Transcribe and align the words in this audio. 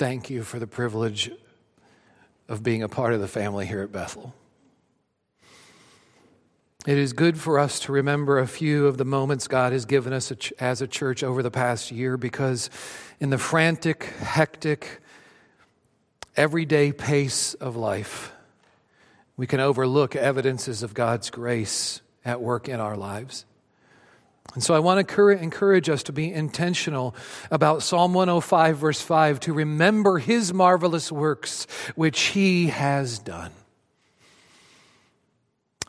thank 0.00 0.30
you 0.30 0.42
for 0.42 0.58
the 0.58 0.66
privilege 0.66 1.30
of 2.48 2.62
being 2.62 2.82
a 2.82 2.88
part 2.88 3.12
of 3.12 3.20
the 3.20 3.28
family 3.28 3.66
here 3.66 3.82
at 3.82 3.92
Bethel. 3.92 4.32
It 6.86 6.96
is 6.96 7.12
good 7.12 7.38
for 7.38 7.58
us 7.58 7.78
to 7.80 7.92
remember 7.92 8.38
a 8.38 8.46
few 8.46 8.86
of 8.86 8.96
the 8.96 9.04
moments 9.04 9.46
God 9.46 9.74
has 9.74 9.84
given 9.84 10.14
us 10.14 10.32
as 10.58 10.80
a 10.80 10.86
church 10.86 11.22
over 11.22 11.42
the 11.42 11.50
past 11.50 11.90
year 11.90 12.16
because, 12.16 12.70
in 13.20 13.28
the 13.28 13.36
frantic, 13.36 14.04
hectic, 14.04 15.02
everyday 16.34 16.92
pace 16.92 17.52
of 17.52 17.76
life, 17.76 18.32
we 19.36 19.46
can 19.46 19.60
overlook 19.60 20.16
evidences 20.16 20.82
of 20.82 20.94
God's 20.94 21.28
grace 21.28 22.00
at 22.24 22.40
work 22.40 22.70
in 22.70 22.80
our 22.80 22.96
lives. 22.96 23.44
And 24.54 24.64
so 24.64 24.74
I 24.74 24.80
want 24.80 25.06
to 25.06 25.28
encourage 25.28 25.88
us 25.88 26.02
to 26.04 26.12
be 26.12 26.32
intentional 26.32 27.14
about 27.52 27.82
Psalm 27.82 28.14
105, 28.14 28.76
verse 28.78 29.00
5, 29.00 29.38
to 29.40 29.52
remember 29.52 30.18
his 30.18 30.52
marvelous 30.52 31.12
works 31.12 31.66
which 31.94 32.20
he 32.20 32.66
has 32.66 33.20
done. 33.20 33.52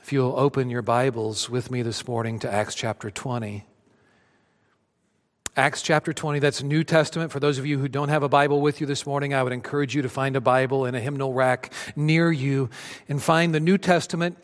If 0.03 0.13
you'll 0.13 0.38
open 0.38 0.69
your 0.69 0.83
Bibles 0.83 1.49
with 1.49 1.71
me 1.71 1.81
this 1.81 2.07
morning 2.07 2.38
to 2.39 2.53
Acts 2.53 2.75
chapter 2.75 3.09
20. 3.09 3.66
Acts 5.57 5.81
chapter 5.81 6.13
20, 6.13 6.39
that's 6.39 6.61
New 6.61 6.83
Testament. 6.83 7.31
For 7.31 7.39
those 7.39 7.57
of 7.57 7.66
you 7.66 7.80
who 7.80 7.88
don't 7.88 8.09
have 8.09 8.23
a 8.23 8.30
Bible 8.30 8.61
with 8.61 8.80
you 8.80 8.88
this 8.88 9.05
morning, 9.05 9.33
I 9.33 9.41
would 9.41 9.53
encourage 9.53 9.95
you 9.95 10.02
to 10.03 10.09
find 10.09 10.35
a 10.35 10.41
Bible 10.41 10.85
in 10.85 10.95
a 10.95 10.99
hymnal 10.99 11.33
rack 11.33 11.73
near 11.95 12.31
you 12.31 12.69
and 13.09 13.21
find 13.21 13.55
the 13.55 13.59
New 13.59 13.77
Testament 13.77 14.38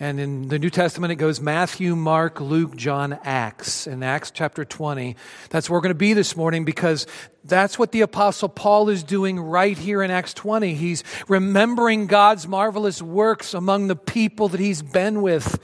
and 0.00 0.18
in 0.18 0.48
the 0.48 0.58
New 0.58 0.70
Testament, 0.70 1.12
it 1.12 1.16
goes 1.16 1.40
Matthew, 1.40 1.94
Mark, 1.94 2.40
Luke, 2.40 2.74
John, 2.74 3.12
Acts. 3.22 3.86
In 3.86 4.02
Acts 4.02 4.32
chapter 4.32 4.64
20, 4.64 5.14
that's 5.50 5.70
where 5.70 5.78
we're 5.78 5.82
going 5.82 5.90
to 5.90 5.94
be 5.94 6.14
this 6.14 6.36
morning 6.36 6.64
because 6.64 7.06
that's 7.44 7.78
what 7.78 7.92
the 7.92 8.00
Apostle 8.00 8.48
Paul 8.48 8.88
is 8.88 9.04
doing 9.04 9.38
right 9.38 9.78
here 9.78 10.02
in 10.02 10.10
Acts 10.10 10.34
20. 10.34 10.74
He's 10.74 11.04
remembering 11.28 12.08
God's 12.08 12.48
marvelous 12.48 13.00
works 13.00 13.54
among 13.54 13.86
the 13.86 13.96
people 13.96 14.48
that 14.48 14.60
he's 14.60 14.82
been 14.82 15.22
with. 15.22 15.60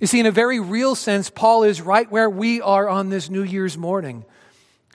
You 0.00 0.06
see, 0.06 0.20
in 0.20 0.26
a 0.26 0.30
very 0.30 0.60
real 0.60 0.94
sense, 0.94 1.28
Paul 1.28 1.64
is 1.64 1.80
right 1.80 2.10
where 2.10 2.30
we 2.30 2.60
are 2.60 2.88
on 2.88 3.08
this 3.08 3.28
New 3.28 3.42
Year's 3.42 3.76
morning. 3.76 4.24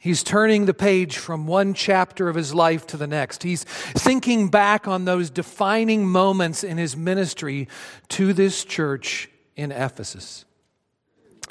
He's 0.02 0.24
turning 0.24 0.66
the 0.66 0.74
page 0.74 1.18
from 1.18 1.46
one 1.46 1.76
chapter 1.76 2.28
of 2.28 2.36
his 2.36 2.56
life 2.56 2.88
to 2.88 2.98
the 2.98 3.06
next. 3.06 3.44
He's 3.44 3.66
thinking 3.66 4.50
back 4.50 4.88
on 4.88 5.06
those 5.06 5.30
defining 5.30 6.08
moments 6.08 6.64
in 6.64 6.80
his 6.80 6.98
ministry 6.98 7.68
to 8.10 8.34
this 8.34 8.66
church 8.66 9.30
in 9.56 9.72
Ephesus. 9.72 10.44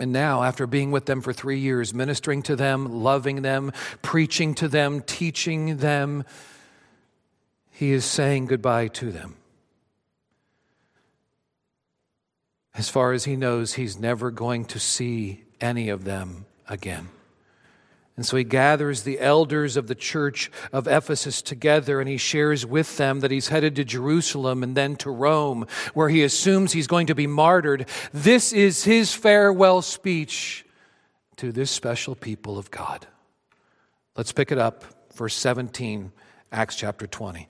And 0.00 0.10
now, 0.10 0.42
after 0.42 0.66
being 0.66 0.90
with 0.90 1.06
them 1.06 1.20
for 1.20 1.32
three 1.32 1.60
years, 1.60 1.94
ministering 1.94 2.42
to 2.42 2.56
them, 2.56 3.04
loving 3.04 3.42
them, 3.42 3.70
preaching 4.02 4.56
to 4.56 4.66
them, 4.66 5.02
teaching 5.02 5.76
them, 5.76 6.24
he 7.70 7.92
is 7.92 8.04
saying 8.04 8.46
goodbye 8.46 8.88
to 8.88 9.12
them. 9.12 9.36
As 12.74 12.88
far 12.88 13.12
as 13.12 13.26
he 13.26 13.36
knows, 13.36 13.74
he's 13.74 13.96
never 13.96 14.32
going 14.32 14.64
to 14.64 14.80
see 14.80 15.44
any 15.60 15.88
of 15.88 16.02
them 16.02 16.46
again. 16.68 17.10
And 18.16 18.26
so 18.26 18.36
he 18.36 18.44
gathers 18.44 19.02
the 19.02 19.20
elders 19.20 19.76
of 19.76 19.86
the 19.86 19.94
church 19.94 20.50
of 20.72 20.86
Ephesus 20.86 21.40
together 21.40 22.00
and 22.00 22.08
he 22.08 22.18
shares 22.18 22.66
with 22.66 22.96
them 22.98 23.20
that 23.20 23.30
he's 23.30 23.48
headed 23.48 23.76
to 23.76 23.84
Jerusalem 23.84 24.62
and 24.62 24.76
then 24.76 24.96
to 24.96 25.10
Rome, 25.10 25.66
where 25.94 26.08
he 26.08 26.22
assumes 26.22 26.72
he's 26.72 26.86
going 26.86 27.06
to 27.06 27.14
be 27.14 27.26
martyred. 27.26 27.88
This 28.12 28.52
is 28.52 28.84
his 28.84 29.14
farewell 29.14 29.80
speech 29.80 30.66
to 31.36 31.52
this 31.52 31.70
special 31.70 32.14
people 32.14 32.58
of 32.58 32.70
God. 32.70 33.06
Let's 34.16 34.32
pick 34.32 34.52
it 34.52 34.58
up, 34.58 34.84
verse 35.14 35.34
17, 35.34 36.12
Acts 36.52 36.76
chapter 36.76 37.06
20. 37.06 37.48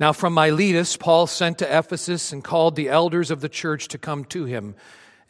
Now, 0.00 0.12
from 0.12 0.34
Miletus, 0.34 0.96
Paul 0.96 1.28
sent 1.28 1.58
to 1.58 1.78
Ephesus 1.78 2.32
and 2.32 2.42
called 2.42 2.74
the 2.74 2.88
elders 2.88 3.30
of 3.30 3.40
the 3.40 3.48
church 3.48 3.86
to 3.88 3.98
come 3.98 4.24
to 4.26 4.44
him. 4.44 4.74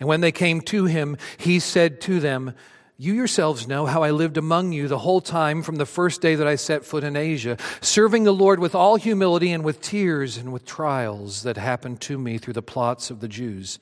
And 0.00 0.08
when 0.08 0.20
they 0.22 0.32
came 0.32 0.60
to 0.62 0.86
him, 0.86 1.16
he 1.36 1.58
said 1.58 2.00
to 2.02 2.20
them, 2.20 2.54
you 3.00 3.14
yourselves 3.14 3.68
know 3.68 3.86
how 3.86 4.02
I 4.02 4.10
lived 4.10 4.36
among 4.36 4.72
you 4.72 4.88
the 4.88 4.98
whole 4.98 5.20
time 5.20 5.62
from 5.62 5.76
the 5.76 5.86
first 5.86 6.20
day 6.20 6.34
that 6.34 6.48
I 6.48 6.56
set 6.56 6.84
foot 6.84 7.04
in 7.04 7.14
Asia, 7.14 7.56
serving 7.80 8.24
the 8.24 8.32
Lord 8.32 8.58
with 8.58 8.74
all 8.74 8.96
humility 8.96 9.52
and 9.52 9.64
with 9.64 9.80
tears 9.80 10.36
and 10.36 10.52
with 10.52 10.66
trials 10.66 11.44
that 11.44 11.56
happened 11.56 12.00
to 12.02 12.18
me 12.18 12.38
through 12.38 12.54
the 12.54 12.62
plots 12.62 13.08
of 13.10 13.20
the 13.20 13.28
Jews. 13.28 13.78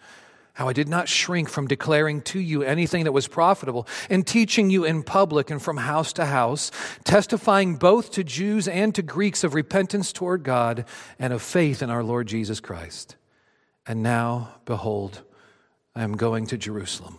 How 0.52 0.68
I 0.68 0.74
did 0.74 0.86
not 0.86 1.08
shrink 1.08 1.48
from 1.48 1.66
declaring 1.66 2.20
to 2.22 2.38
you 2.38 2.62
anything 2.62 3.04
that 3.04 3.12
was 3.12 3.26
profitable, 3.26 3.86
and 4.10 4.26
teaching 4.26 4.68
you 4.68 4.84
in 4.84 5.02
public 5.02 5.50
and 5.50 5.62
from 5.62 5.78
house 5.78 6.12
to 6.14 6.26
house, 6.26 6.70
testifying 7.04 7.76
both 7.76 8.10
to 8.12 8.24
Jews 8.24 8.68
and 8.68 8.94
to 8.94 9.02
Greeks 9.02 9.44
of 9.44 9.54
repentance 9.54 10.12
toward 10.12 10.42
God 10.42 10.84
and 11.18 11.32
of 11.32 11.40
faith 11.40 11.82
in 11.82 11.88
our 11.88 12.04
Lord 12.04 12.26
Jesus 12.26 12.60
Christ. 12.60 13.16
And 13.86 14.02
now, 14.02 14.56
behold, 14.66 15.22
I 15.94 16.02
am 16.02 16.18
going 16.18 16.46
to 16.48 16.58
Jerusalem 16.58 17.18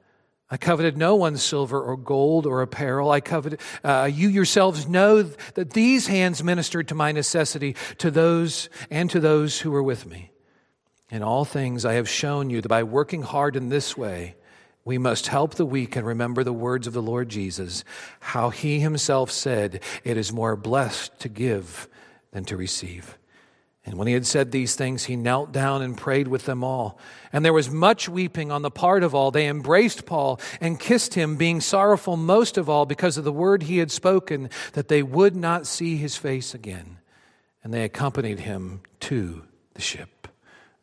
I 0.53 0.57
coveted 0.57 0.97
no 0.97 1.15
one's 1.15 1.41
silver 1.41 1.81
or 1.81 1.95
gold 1.95 2.45
or 2.45 2.61
apparel. 2.61 3.09
I 3.09 3.21
coveted, 3.21 3.61
uh, 3.85 4.09
you 4.11 4.27
yourselves 4.27 4.85
know 4.85 5.23
that 5.23 5.71
these 5.71 6.07
hands 6.07 6.43
ministered 6.43 6.89
to 6.89 6.95
my 6.95 7.13
necessity 7.13 7.77
to 7.99 8.11
those 8.11 8.69
and 8.89 9.09
to 9.11 9.21
those 9.21 9.61
who 9.61 9.71
were 9.71 9.81
with 9.81 10.05
me. 10.05 10.31
In 11.09 11.23
all 11.23 11.45
things, 11.45 11.85
I 11.85 11.93
have 11.93 12.09
shown 12.09 12.49
you 12.49 12.59
that 12.61 12.67
by 12.67 12.83
working 12.83 13.21
hard 13.21 13.55
in 13.55 13.69
this 13.69 13.95
way, 13.95 14.35
we 14.83 14.97
must 14.97 15.27
help 15.27 15.55
the 15.55 15.65
weak 15.65 15.95
and 15.95 16.05
remember 16.05 16.43
the 16.43 16.51
words 16.51 16.85
of 16.85 16.93
the 16.93 17.01
Lord 17.01 17.29
Jesus, 17.29 17.85
how 18.19 18.49
he 18.49 18.79
himself 18.79 19.31
said, 19.31 19.81
It 20.03 20.17
is 20.17 20.33
more 20.33 20.57
blessed 20.57 21.17
to 21.19 21.29
give 21.29 21.87
than 22.31 22.43
to 22.45 22.57
receive. 22.57 23.17
And 23.83 23.95
when 23.95 24.07
he 24.07 24.13
had 24.13 24.27
said 24.27 24.51
these 24.51 24.75
things, 24.75 25.05
he 25.05 25.15
knelt 25.15 25.51
down 25.51 25.81
and 25.81 25.97
prayed 25.97 26.27
with 26.27 26.45
them 26.45 26.63
all. 26.63 26.99
And 27.33 27.43
there 27.43 27.53
was 27.53 27.71
much 27.71 28.07
weeping 28.07 28.51
on 28.51 28.61
the 28.61 28.69
part 28.69 29.01
of 29.01 29.15
all. 29.15 29.31
They 29.31 29.47
embraced 29.47 30.05
Paul 30.05 30.39
and 30.59 30.79
kissed 30.79 31.15
him, 31.15 31.35
being 31.35 31.61
sorrowful 31.61 32.15
most 32.15 32.57
of 32.57 32.69
all 32.69 32.85
because 32.85 33.17
of 33.17 33.23
the 33.23 33.31
word 33.31 33.63
he 33.63 33.79
had 33.79 33.91
spoken, 33.91 34.51
that 34.73 34.87
they 34.87 35.01
would 35.01 35.35
not 35.35 35.65
see 35.65 35.97
his 35.97 36.15
face 36.15 36.53
again. 36.53 36.99
And 37.63 37.73
they 37.73 37.83
accompanied 37.83 38.41
him 38.41 38.81
to 39.01 39.43
the 39.73 39.81
ship. 39.81 40.27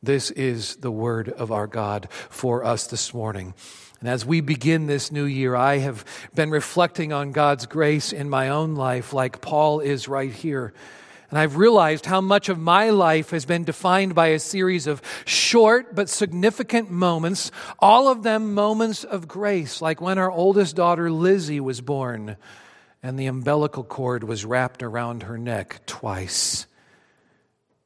This 0.02 0.30
is 0.32 0.76
the 0.76 0.92
word 0.92 1.28
of 1.28 1.52
our 1.52 1.66
God 1.66 2.08
for 2.10 2.64
us 2.64 2.88
this 2.88 3.14
morning. 3.14 3.54
And 4.00 4.08
as 4.08 4.24
we 4.24 4.40
begin 4.40 4.86
this 4.86 5.10
new 5.12 5.24
year, 5.24 5.54
I 5.54 5.78
have 5.78 6.04
been 6.34 6.50
reflecting 6.50 7.12
on 7.12 7.32
God's 7.32 7.66
grace 7.66 8.12
in 8.12 8.28
my 8.28 8.48
own 8.48 8.74
life, 8.74 9.12
like 9.12 9.40
Paul 9.40 9.80
is 9.80 10.08
right 10.08 10.32
here 10.32 10.72
And 11.30 11.38
I've 11.38 11.56
realized 11.56 12.06
how 12.06 12.22
much 12.22 12.48
of 12.48 12.58
my 12.58 12.88
life 12.88 13.30
has 13.30 13.44
been 13.44 13.64
defined 13.64 14.14
by 14.14 14.28
a 14.28 14.38
series 14.38 14.86
of 14.86 15.02
short 15.26 15.94
but 15.94 16.08
significant 16.08 16.90
moments, 16.90 17.50
all 17.78 18.08
of 18.08 18.22
them 18.22 18.54
moments 18.54 19.04
of 19.04 19.28
grace, 19.28 19.82
like 19.82 20.00
when 20.00 20.16
our 20.16 20.30
oldest 20.30 20.74
daughter 20.74 21.10
Lizzie 21.10 21.60
was 21.60 21.82
born 21.82 22.36
and 23.02 23.18
the 23.18 23.26
umbilical 23.26 23.84
cord 23.84 24.24
was 24.24 24.46
wrapped 24.46 24.82
around 24.82 25.24
her 25.24 25.36
neck 25.36 25.82
twice. 25.84 26.66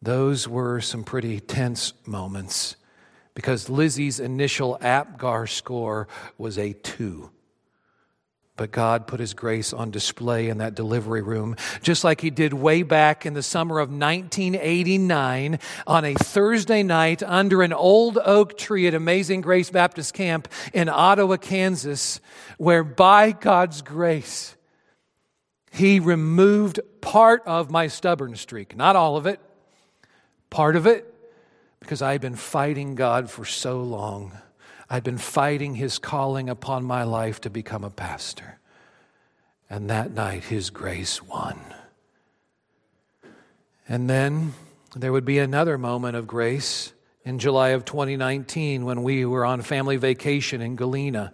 Those 0.00 0.46
were 0.46 0.80
some 0.80 1.02
pretty 1.02 1.40
tense 1.40 1.94
moments 2.06 2.76
because 3.34 3.68
Lizzie's 3.68 4.20
initial 4.20 4.78
APGAR 4.80 5.48
score 5.48 6.06
was 6.38 6.58
a 6.58 6.74
two. 6.74 7.31
But 8.56 8.70
God 8.70 9.06
put 9.06 9.18
His 9.18 9.32
grace 9.32 9.72
on 9.72 9.90
display 9.90 10.48
in 10.48 10.58
that 10.58 10.74
delivery 10.74 11.22
room, 11.22 11.56
just 11.80 12.04
like 12.04 12.20
He 12.20 12.28
did 12.28 12.52
way 12.52 12.82
back 12.82 13.24
in 13.24 13.32
the 13.32 13.42
summer 13.42 13.78
of 13.78 13.88
1989 13.88 15.58
on 15.86 16.04
a 16.04 16.14
Thursday 16.14 16.82
night 16.82 17.22
under 17.22 17.62
an 17.62 17.72
old 17.72 18.18
oak 18.22 18.58
tree 18.58 18.86
at 18.86 18.94
Amazing 18.94 19.40
Grace 19.40 19.70
Baptist 19.70 20.12
Camp 20.12 20.48
in 20.74 20.90
Ottawa, 20.90 21.38
Kansas, 21.38 22.20
where 22.58 22.84
by 22.84 23.32
God's 23.32 23.80
grace, 23.80 24.54
He 25.70 25.98
removed 25.98 26.78
part 27.00 27.42
of 27.46 27.70
my 27.70 27.86
stubborn 27.86 28.36
streak. 28.36 28.76
Not 28.76 28.96
all 28.96 29.16
of 29.16 29.24
it, 29.24 29.40
part 30.50 30.76
of 30.76 30.86
it, 30.86 31.08
because 31.80 32.02
I 32.02 32.12
had 32.12 32.20
been 32.20 32.36
fighting 32.36 32.96
God 32.96 33.30
for 33.30 33.46
so 33.46 33.82
long. 33.82 34.32
I'd 34.92 35.04
been 35.04 35.16
fighting 35.16 35.76
his 35.76 35.98
calling 35.98 36.50
upon 36.50 36.84
my 36.84 37.02
life 37.04 37.40
to 37.40 37.50
become 37.50 37.82
a 37.82 37.88
pastor. 37.88 38.58
And 39.70 39.88
that 39.88 40.10
night, 40.10 40.44
his 40.44 40.68
grace 40.68 41.22
won. 41.22 41.58
And 43.88 44.10
then 44.10 44.52
there 44.94 45.10
would 45.10 45.24
be 45.24 45.38
another 45.38 45.78
moment 45.78 46.16
of 46.16 46.26
grace 46.26 46.92
in 47.24 47.38
July 47.38 47.70
of 47.70 47.86
2019 47.86 48.84
when 48.84 49.02
we 49.02 49.24
were 49.24 49.46
on 49.46 49.62
family 49.62 49.96
vacation 49.96 50.60
in 50.60 50.76
Galena. 50.76 51.32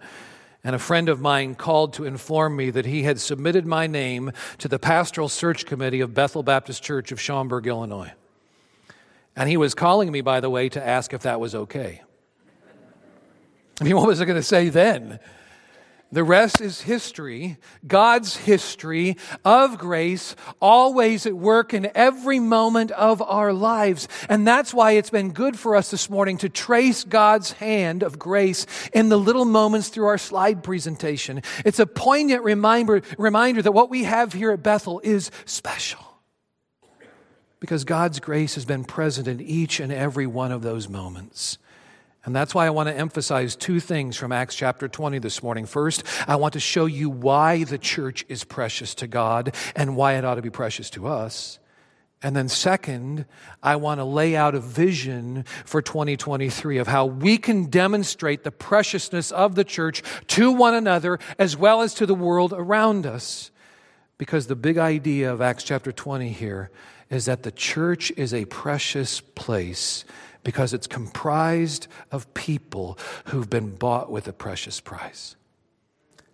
And 0.63 0.73
a 0.73 0.79
friend 0.79 1.09
of 1.09 1.19
mine 1.19 1.55
called 1.55 1.91
to 1.95 2.05
inform 2.05 2.55
me 2.55 2.69
that 2.69 2.85
he 2.85 3.03
had 3.03 3.19
submitted 3.19 3.65
my 3.65 3.87
name 3.87 4.31
to 4.59 4.69
the 4.69 4.79
pastoral 4.79 5.27
search 5.27 5.65
committee 5.65 5.99
of 5.99 6.13
Bethel 6.13 6.43
Baptist 6.43 6.81
Church 6.81 7.11
of 7.11 7.19
Schaumburg, 7.19 7.67
Illinois. 7.67 8.13
And 9.35 9.49
he 9.49 9.57
was 9.57 9.73
calling 9.73 10.13
me, 10.13 10.21
by 10.21 10.39
the 10.39 10.49
way, 10.49 10.69
to 10.69 10.87
ask 10.87 11.13
if 11.13 11.23
that 11.23 11.41
was 11.41 11.53
okay. 11.53 12.03
I 13.79 13.83
mean, 13.83 13.95
what 13.95 14.07
was 14.07 14.21
I 14.21 14.25
going 14.25 14.35
to 14.35 14.43
say 14.43 14.69
then? 14.69 15.19
The 16.11 16.23
rest 16.23 16.59
is 16.59 16.81
history, 16.81 17.57
God's 17.85 18.35
history 18.35 19.15
of 19.45 19.77
grace, 19.77 20.35
always 20.59 21.27
at 21.27 21.35
work 21.35 21.71
in 21.71 21.91
every 21.93 22.39
moment 22.39 22.89
of 22.91 23.21
our 23.21 23.53
lives. 23.53 24.07
And 24.27 24.47
that's 24.47 24.73
why 24.73 24.93
it's 24.93 25.11
been 25.11 25.33
good 25.33 25.59
for 25.59 25.75
us 25.75 25.91
this 25.91 26.09
morning 26.09 26.39
to 26.39 26.49
trace 26.49 27.03
God's 27.03 27.51
hand 27.51 28.01
of 28.01 28.17
grace 28.17 28.65
in 28.91 29.09
the 29.09 29.19
little 29.19 29.45
moments 29.45 29.89
through 29.89 30.07
our 30.07 30.17
slide 30.17 30.63
presentation. 30.63 31.43
It's 31.63 31.79
a 31.79 31.85
poignant 31.85 32.43
reminder, 32.43 33.03
reminder 33.19 33.61
that 33.61 33.71
what 33.71 33.91
we 33.91 34.05
have 34.05 34.33
here 34.33 34.49
at 34.49 34.63
Bethel 34.63 34.99
is 35.03 35.29
special. 35.45 36.03
Because 37.59 37.83
God's 37.83 38.19
grace 38.19 38.55
has 38.55 38.65
been 38.65 38.83
present 38.83 39.27
in 39.27 39.39
each 39.39 39.79
and 39.79 39.91
every 39.91 40.25
one 40.25 40.51
of 40.51 40.63
those 40.63 40.89
moments. 40.89 41.59
And 42.29 42.35
that's 42.35 42.53
why 42.53 42.67
I 42.67 42.69
want 42.69 42.87
to 42.89 42.95
emphasize 42.95 43.55
two 43.55 43.79
things 43.79 44.15
from 44.15 44.31
Acts 44.31 44.53
chapter 44.53 44.87
20 44.87 45.17
this 45.17 45.41
morning. 45.41 45.65
First, 45.65 46.03
I 46.27 46.35
want 46.35 46.53
to 46.53 46.59
show 46.59 46.85
you 46.85 47.09
why 47.09 47.63
the 47.63 47.79
church 47.79 48.23
is 48.29 48.43
precious 48.43 48.93
to 48.93 49.07
God 49.07 49.55
and 49.75 49.95
why 49.95 50.13
it 50.13 50.23
ought 50.23 50.35
to 50.35 50.43
be 50.43 50.51
precious 50.51 50.91
to 50.91 51.07
us. 51.07 51.57
And 52.21 52.35
then, 52.35 52.47
second, 52.47 53.25
I 53.63 53.77
want 53.77 53.99
to 53.99 54.03
lay 54.03 54.35
out 54.35 54.53
a 54.53 54.59
vision 54.59 55.43
for 55.65 55.81
2023 55.81 56.77
of 56.77 56.85
how 56.85 57.07
we 57.07 57.39
can 57.39 57.65
demonstrate 57.65 58.43
the 58.43 58.51
preciousness 58.51 59.31
of 59.31 59.55
the 59.55 59.63
church 59.63 60.03
to 60.27 60.51
one 60.51 60.75
another 60.75 61.17
as 61.39 61.57
well 61.57 61.81
as 61.81 61.95
to 61.95 62.05
the 62.05 62.13
world 62.13 62.53
around 62.55 63.07
us. 63.07 63.49
Because 64.19 64.45
the 64.45 64.55
big 64.55 64.77
idea 64.77 65.33
of 65.33 65.41
Acts 65.41 65.63
chapter 65.63 65.91
20 65.91 66.29
here 66.29 66.69
is 67.09 67.25
that 67.25 67.41
the 67.41 67.51
church 67.51 68.11
is 68.15 68.35
a 68.35 68.45
precious 68.45 69.19
place 69.19 70.05
because 70.49 70.73
it's 70.73 70.87
comprised 70.87 71.85
of 72.11 72.33
people 72.33 72.97
who've 73.25 73.51
been 73.51 73.69
bought 73.69 74.09
with 74.09 74.27
a 74.27 74.33
precious 74.33 74.81
price. 74.81 75.35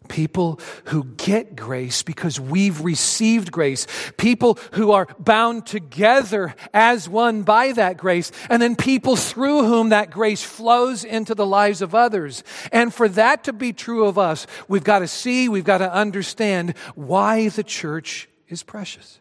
People 0.08 0.58
who 0.86 1.04
get 1.04 1.58
grace 1.58 2.02
because 2.02 2.40
we've 2.40 2.80
received 2.80 3.52
grace. 3.52 3.88
People 4.16 4.58
who 4.72 4.94
are 4.94 5.10
bound 5.20 5.66
together 5.66 6.56
as 6.74 7.10
one 7.10 7.42
by 7.42 7.74
that 7.74 7.98
grace. 7.98 8.32
And 8.50 8.62
then 8.62 8.78
people 8.78 9.18
through 9.18 9.66
whom 9.66 9.90
that 9.90 10.12
grace 10.12 10.42
flows 10.42 11.04
into 11.04 11.36
the 11.36 11.46
lives 11.46 11.82
of 11.82 11.94
others. 11.94 12.42
And 12.72 12.94
for 12.94 13.10
that 13.10 13.44
to 13.44 13.52
be 13.52 13.74
true 13.74 14.06
of 14.06 14.18
us, 14.18 14.48
we've 14.70 14.86
got 14.86 15.00
to 15.00 15.10
see, 15.10 15.50
we've 15.50 15.66
got 15.66 15.80
to 15.80 15.94
understand 15.94 16.78
why 16.96 17.50
the 17.50 17.66
church 17.66 18.30
is 18.48 18.64
precious. 18.64 19.20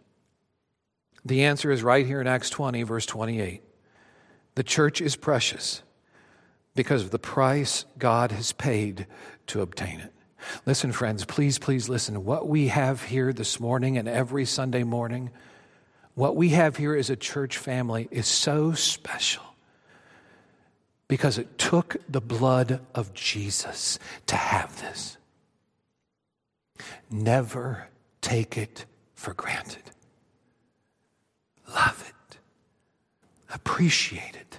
The 1.25 1.43
answer 1.43 1.73
is 1.73 1.83
right 1.83 2.07
here 2.07 2.21
in 2.21 2.29
Acts 2.29 2.51
20, 2.51 2.85
verse 2.85 3.07
28. 3.07 3.64
The 4.55 4.63
church 4.63 5.01
is 5.01 5.17
precious 5.17 5.83
because 6.75 7.03
of 7.03 7.11
the 7.11 7.19
price 7.19 7.85
God 7.99 8.33
has 8.33 8.53
paid 8.53 9.07
to 9.49 9.61
obtain 9.61 10.01
it. 10.01 10.13
Listen, 10.67 10.93
friends, 10.93 11.25
please, 11.25 11.59
please 11.59 11.89
listen. 11.89 12.25
What 12.25 12.49
we 12.49 12.69
have 12.69 13.03
here 13.05 13.33
this 13.33 13.59
morning 13.59 13.97
and 13.99 14.09
every 14.09 14.45
Sunday 14.45 14.83
morning, 14.83 15.31
what 16.15 16.37
we 16.37 16.51
have 16.51 16.77
here 16.77 16.95
as 16.95 17.11
a 17.11 17.17
church 17.17 17.59
family 17.59 18.09
is 18.11 18.27
so 18.27 18.73
special 18.73 19.43
because 21.09 21.39
it 21.39 21.59
took 21.59 21.97
the 22.09 22.21
blood 22.21 22.81
of 22.95 23.15
Jesus 23.15 23.99
to 24.27 24.37
have 24.37 24.81
this. 24.81 25.17
Never 27.11 27.89
take 28.21 28.59
it 28.59 28.85
for 29.15 29.35
granted. 29.35 29.83
Love 31.69 32.05
it. 32.09 32.14
Appreciate 33.55 34.35
it. 34.35 34.59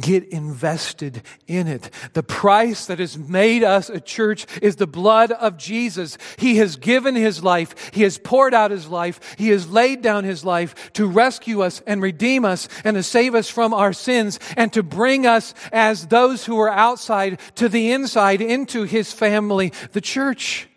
Get 0.00 0.28
invested 0.28 1.22
in 1.46 1.68
it. 1.68 1.90
The 2.14 2.22
price 2.22 2.86
that 2.86 2.98
has 2.98 3.18
made 3.18 3.62
us 3.62 3.90
a 3.90 4.00
church 4.00 4.46
is 4.62 4.76
the 4.76 4.86
blood 4.86 5.32
of 5.32 5.58
Jesus. 5.58 6.16
He 6.38 6.56
has 6.56 6.76
given 6.76 7.14
his 7.14 7.44
life. 7.44 7.90
He 7.92 8.02
has 8.02 8.16
poured 8.16 8.54
out 8.54 8.70
his 8.70 8.88
life. 8.88 9.36
He 9.36 9.48
has 9.48 9.70
laid 9.70 10.00
down 10.00 10.24
his 10.24 10.46
life 10.46 10.92
to 10.94 11.06
rescue 11.06 11.60
us 11.60 11.82
and 11.86 12.00
redeem 12.00 12.46
us 12.46 12.68
and 12.84 12.94
to 12.94 13.02
save 13.02 13.34
us 13.34 13.50
from 13.50 13.74
our 13.74 13.92
sins 13.92 14.40
and 14.56 14.72
to 14.72 14.82
bring 14.82 15.26
us 15.26 15.52
as 15.72 16.06
those 16.06 16.46
who 16.46 16.58
are 16.58 16.70
outside 16.70 17.38
to 17.56 17.68
the 17.68 17.92
inside 17.92 18.40
into 18.40 18.84
his 18.84 19.12
family, 19.12 19.74
the 19.92 20.00
church. 20.00 20.68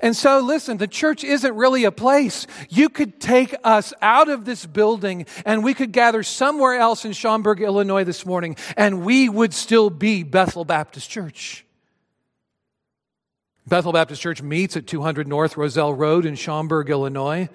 And 0.00 0.16
so, 0.16 0.40
listen, 0.40 0.76
the 0.76 0.86
church 0.86 1.24
isn't 1.24 1.54
really 1.54 1.84
a 1.84 1.92
place. 1.92 2.46
You 2.68 2.88
could 2.88 3.20
take 3.20 3.54
us 3.64 3.92
out 4.00 4.28
of 4.28 4.44
this 4.44 4.64
building 4.64 5.26
and 5.44 5.64
we 5.64 5.74
could 5.74 5.92
gather 5.92 6.22
somewhere 6.22 6.74
else 6.74 7.04
in 7.04 7.12
Schaumburg, 7.12 7.60
Illinois 7.60 8.04
this 8.04 8.24
morning, 8.24 8.56
and 8.76 9.04
we 9.04 9.28
would 9.28 9.52
still 9.52 9.90
be 9.90 10.22
Bethel 10.22 10.64
Baptist 10.64 11.10
Church. 11.10 11.64
Bethel 13.66 13.92
Baptist 13.92 14.22
Church 14.22 14.42
meets 14.42 14.76
at 14.76 14.86
200 14.86 15.26
North 15.26 15.56
Roselle 15.56 15.94
Road 15.94 16.26
in 16.26 16.34
Schaumburg, 16.34 16.90
Illinois, 16.90 17.48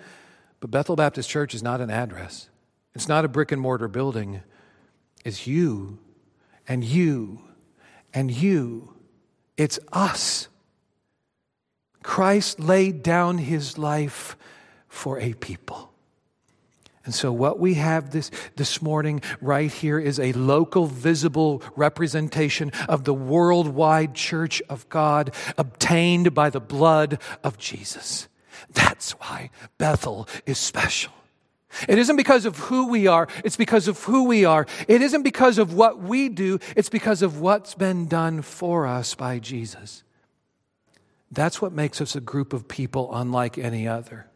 but 0.59 0.71
Bethel 0.71 0.95
Baptist 0.95 1.29
Church 1.29 1.53
is 1.53 1.63
not 1.63 1.81
an 1.81 1.89
address. 1.89 2.49
It's 2.95 3.07
not 3.07 3.25
a 3.25 3.27
brick 3.27 3.51
and 3.51 3.61
mortar 3.61 3.87
building. 3.87 4.41
It's 5.23 5.45
you 5.45 5.99
and 6.67 6.83
you 6.83 7.41
and 8.13 8.31
you. 8.31 8.95
It's 9.57 9.79
us. 9.91 10.47
Christ 12.07 12.61
laid 12.61 13.03
down 13.03 13.37
his 13.37 13.77
life 13.77 14.37
for 14.87 15.19
a 15.19 15.33
people. 15.33 15.91
And 17.03 17.13
so, 17.13 17.33
what 17.33 17.59
we 17.59 17.73
have 17.73 18.11
this, 18.11 18.31
this 18.55 18.81
morning 18.81 19.21
right 19.41 19.69
here 19.69 19.99
is 19.99 20.17
a 20.17 20.31
local, 20.31 20.85
visible 20.85 21.61
representation 21.75 22.71
of 22.87 23.03
the 23.03 23.13
worldwide 23.13 24.15
church 24.15 24.61
of 24.69 24.87
God 24.87 25.35
obtained 25.57 26.33
by 26.33 26.49
the 26.49 26.61
blood 26.61 27.21
of 27.43 27.57
Jesus. 27.57 28.29
That's 28.71 29.11
why 29.11 29.49
Bethel 29.77 30.29
is 30.45 30.57
special. 30.57 31.11
It 31.89 31.99
isn't 31.99 32.15
because 32.15 32.45
of 32.45 32.57
who 32.57 32.87
we 32.87 33.07
are, 33.07 33.27
it's 33.43 33.57
because 33.57 33.89
of 33.89 34.01
who 34.05 34.23
we 34.23 34.45
are. 34.45 34.65
It 34.87 35.01
isn't 35.01 35.23
because 35.23 35.57
of 35.57 35.73
what 35.73 35.99
we 35.99 36.29
do, 36.29 36.59
it's 36.77 36.89
because 36.89 37.21
of 37.21 37.41
what's 37.41 37.75
been 37.75 38.07
done 38.07 38.43
for 38.43 38.87
us 38.87 39.13
by 39.13 39.39
Jesus. 39.39 40.03
That's 41.31 41.61
what 41.61 41.73
makes 41.73 41.99
us 42.01 42.15
a 42.15 42.21
group 42.21 42.53
of 42.53 42.67
people 42.67 43.13
unlike 43.13 43.57
any 43.57 43.87
other. 43.87 44.27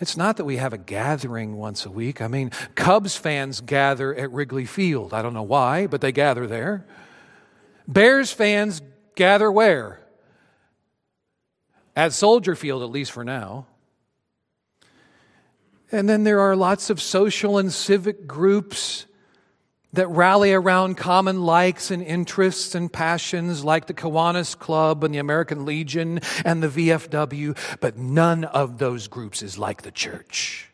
It's 0.00 0.16
not 0.16 0.36
that 0.36 0.44
we 0.44 0.56
have 0.56 0.72
a 0.72 0.78
gathering 0.78 1.56
once 1.56 1.84
a 1.84 1.90
week. 1.90 2.22
I 2.22 2.28
mean, 2.28 2.50
Cubs 2.74 3.16
fans 3.16 3.60
gather 3.60 4.14
at 4.14 4.30
Wrigley 4.30 4.64
Field. 4.64 5.12
I 5.12 5.22
don't 5.22 5.34
know 5.34 5.42
why, 5.42 5.86
but 5.88 6.00
they 6.00 6.12
gather 6.12 6.46
there. 6.46 6.86
Bears 7.86 8.30
fans 8.30 8.80
gather 9.16 9.50
where? 9.50 10.00
At 11.96 12.12
Soldier 12.12 12.54
Field, 12.54 12.82
at 12.82 12.90
least 12.90 13.10
for 13.10 13.24
now. 13.24 13.66
And 15.90 16.08
then 16.08 16.22
there 16.22 16.40
are 16.40 16.54
lots 16.54 16.90
of 16.90 17.02
social 17.02 17.58
and 17.58 17.72
civic 17.72 18.26
groups 18.26 19.06
that 19.92 20.08
rally 20.08 20.52
around 20.52 20.96
common 20.96 21.42
likes 21.42 21.90
and 21.90 22.02
interests 22.02 22.74
and 22.74 22.92
passions 22.92 23.64
like 23.64 23.86
the 23.86 23.94
Kiwanis 23.94 24.58
Club 24.58 25.02
and 25.02 25.14
the 25.14 25.18
American 25.18 25.64
Legion 25.64 26.20
and 26.44 26.62
the 26.62 26.68
VFW, 26.68 27.56
but 27.80 27.96
none 27.96 28.44
of 28.44 28.78
those 28.78 29.08
groups 29.08 29.42
is 29.42 29.58
like 29.58 29.82
the 29.82 29.90
church. 29.90 30.68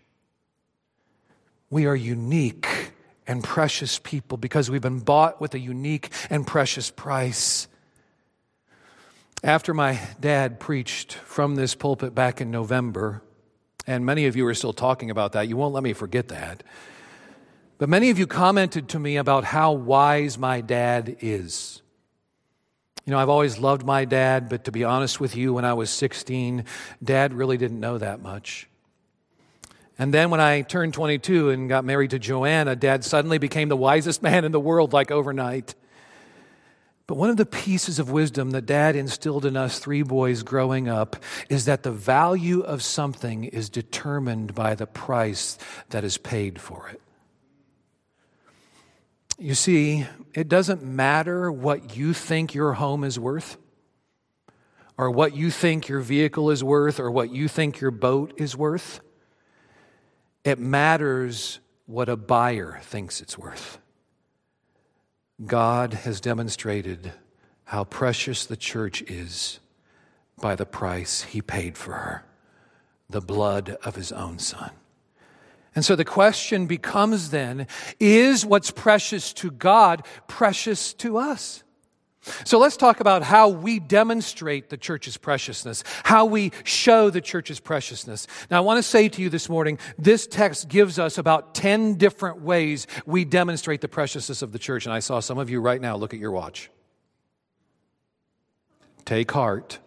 We 1.71 1.87
are 1.87 1.97
unique 1.97 2.93
and 3.27 3.43
precious 3.43 3.99
people 3.99 4.37
because 4.37 4.71
we've 4.71 4.83
been 4.83 5.01
bought 5.01 5.41
with 5.41 5.55
a 5.55 5.59
unique 5.59 6.11
and 6.29 6.47
precious 6.47 6.91
price. 6.91 7.69
After 9.43 9.75
my 9.75 10.01
dad 10.21 10.59
preached 10.59 11.15
from 11.15 11.55
this 11.55 11.75
pulpit 11.75 12.15
back 12.15 12.41
in 12.41 12.51
November, 12.51 13.23
and 13.87 14.05
many 14.05 14.27
of 14.27 14.37
you 14.37 14.47
are 14.47 14.55
still 14.55 14.73
talking 14.73 15.11
about 15.11 15.33
that, 15.33 15.49
you 15.49 15.57
won't 15.57 15.75
let 15.75 15.83
me 15.83 15.93
forget 15.93 16.29
that. 16.29 16.63
But 17.85 17.91
many 17.91 18.09
of 18.09 18.19
you 18.19 18.27
commented 18.27 18.89
to 18.89 18.99
me 18.99 19.19
about 19.19 19.45
how 19.45 19.73
wise 19.73 20.39
my 20.39 20.63
dad 20.63 21.19
is. 21.21 21.83
You 23.05 23.11
know, 23.11 23.19
I've 23.19 23.29
always 23.29 23.59
loved 23.59 23.85
my 23.85 24.07
dad, 24.07 24.49
but 24.49 24.65
to 24.65 24.73
be 24.73 24.85
honest 24.85 25.21
with 25.21 25.37
you, 25.37 25.53
when 25.53 25.67
I 25.67 25.75
was 25.75 25.91
16, 25.91 26.65
dad 27.03 27.35
really 27.35 27.59
didn't 27.59 27.81
know 27.81 27.99
that 27.99 28.23
much. 28.23 28.71
And 29.99 30.15
then 30.15 30.31
when 30.31 30.41
I 30.41 30.63
turned 30.63 30.95
22 30.95 31.51
and 31.51 31.69
got 31.69 31.85
married 31.85 32.13
to 32.13 32.19
Joanna, 32.19 32.75
dad 32.75 33.05
suddenly 33.05 33.37
became 33.37 33.69
the 33.69 33.77
wisest 33.77 34.23
man 34.23 34.47
in 34.47 34.53
the 34.53 34.59
world 34.59 34.95
like 34.95 35.11
overnight. 35.11 35.75
But 37.07 37.19
one 37.19 37.29
of 37.29 37.37
the 37.37 37.45
pieces 37.45 37.99
of 37.99 38.11
wisdom 38.11 38.53
that 38.53 38.65
dad 38.65 38.97
instilled 38.97 39.45
in 39.45 39.59
us 39.59 39.79
three 39.79 40.03
boys 40.03 40.43
growing 40.43 40.89
up 40.89 41.17
is 41.51 41.67
that 41.67 41.83
the 41.83 41.93
value 41.93 42.61
of 42.63 42.83
something 42.83 43.45
is 43.45 43.69
determined 43.69 44.55
by 44.55 44.75
the 44.75 44.87
price 44.87 45.59
that 45.91 46.03
is 46.03 46.17
paid 46.17 46.59
for 46.59 46.89
it. 46.89 47.03
You 49.39 49.55
see, 49.55 50.07
it 50.33 50.49
doesn't 50.49 50.83
matter 50.83 51.51
what 51.51 51.97
you 51.97 52.13
think 52.13 52.55
your 52.55 52.75
home 52.75 53.03
is 53.03 53.19
worth, 53.19 53.57
or 54.97 55.11
what 55.11 55.35
you 55.35 55.51
think 55.51 55.89
your 55.89 56.01
vehicle 56.01 56.51
is 56.51 56.63
worth, 56.63 57.01
or 57.01 57.11
what 57.11 57.33
you 57.33 57.49
think 57.49 57.81
your 57.81 57.91
boat 57.91 58.33
is 58.37 58.57
worth. 58.57 59.01
It 60.45 60.59
matters 60.59 61.59
what 61.87 62.09
a 62.09 62.17
buyer 62.17 62.81
thinks 62.83 63.21
it's 63.21 63.37
worth. 63.37 63.79
God 65.45 65.95
has 65.95 66.21
demonstrated 66.21 67.13
how 67.65 67.85
precious 67.85 68.47
the 68.47 68.57
church 68.57 69.03
is 69.03 69.59
by 70.41 70.55
the 70.55 70.67
price 70.67 71.23
he 71.23 71.43
paid 71.43 71.77
for 71.77 71.93
her 71.93 72.25
the 73.09 73.21
blood 73.21 73.77
of 73.85 73.97
his 73.97 74.13
own 74.13 74.39
son. 74.39 74.71
And 75.75 75.85
so 75.85 75.97
the 75.97 76.05
question 76.05 76.67
becomes 76.67 77.31
then 77.31 77.67
is 77.99 78.47
what's 78.47 78.71
precious 78.71 79.33
to 79.35 79.51
God 79.51 80.07
precious 80.29 80.95
to 80.95 81.19
us? 81.19 81.65
So 82.45 82.59
let's 82.59 82.77
talk 82.77 83.01
about 83.01 83.23
how 83.23 83.49
we 83.49 83.79
demonstrate 83.79 84.71
the 84.71 84.79
church's 84.79 85.17
preciousness, 85.17 85.85
how 86.05 86.25
we 86.25 86.53
show 86.65 87.11
the 87.11 87.21
church's 87.21 87.61
preciousness. 87.61 88.27
Now, 88.51 88.59
I 88.59 88.61
want 88.61 88.79
to 88.79 88.83
say 88.83 89.09
to 89.11 89.21
you 89.21 89.29
this 89.29 89.49
morning, 89.49 89.79
this 89.99 90.27
text 90.27 90.69
gives 90.69 90.99
us 90.99 91.19
about 91.19 91.55
10 91.55 91.97
different 91.97 92.41
ways 92.41 92.87
we 93.05 93.27
demonstrate 93.27 93.83
the 93.83 93.89
preciousness 93.89 94.41
of 94.41 94.53
the 94.53 94.59
church. 94.59 94.87
And 94.87 94.95
I 94.95 95.01
saw 95.01 95.21
some 95.21 95.39
of 95.39 95.51
you 95.51 95.61
right 95.61 95.81
now 95.81 95.97
look 95.97 96.15
at 96.15 96.21
your 96.21 96.31
watch. 96.31 96.71
Take 99.05 99.31
heart. 99.31 99.81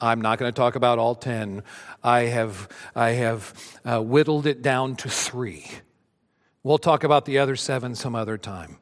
I'm 0.00 0.20
not 0.20 0.38
going 0.38 0.50
to 0.50 0.56
talk 0.56 0.76
about 0.76 0.98
all 0.98 1.14
10. 1.14 1.62
I 2.02 2.22
have, 2.22 2.68
I 2.94 3.10
have 3.10 3.54
uh, 3.84 4.00
whittled 4.00 4.46
it 4.46 4.62
down 4.62 4.96
to 4.96 5.08
three. 5.08 5.66
We'll 6.62 6.78
talk 6.78 7.04
about 7.04 7.24
the 7.24 7.38
other 7.38 7.56
seven 7.56 7.94
some 7.94 8.14
other 8.14 8.38
time. 8.38 8.78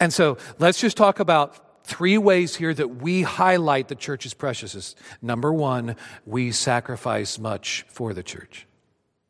And 0.00 0.12
so 0.12 0.38
let's 0.58 0.80
just 0.80 0.96
talk 0.96 1.20
about 1.20 1.84
three 1.84 2.18
ways 2.18 2.56
here 2.56 2.72
that 2.74 2.96
we 3.02 3.22
highlight 3.22 3.88
the 3.88 3.94
church's 3.94 4.34
preciousness. 4.34 4.94
Number 5.20 5.52
one, 5.52 5.96
we 6.24 6.50
sacrifice 6.52 7.38
much 7.38 7.84
for 7.88 8.14
the 8.14 8.22
church. 8.22 8.66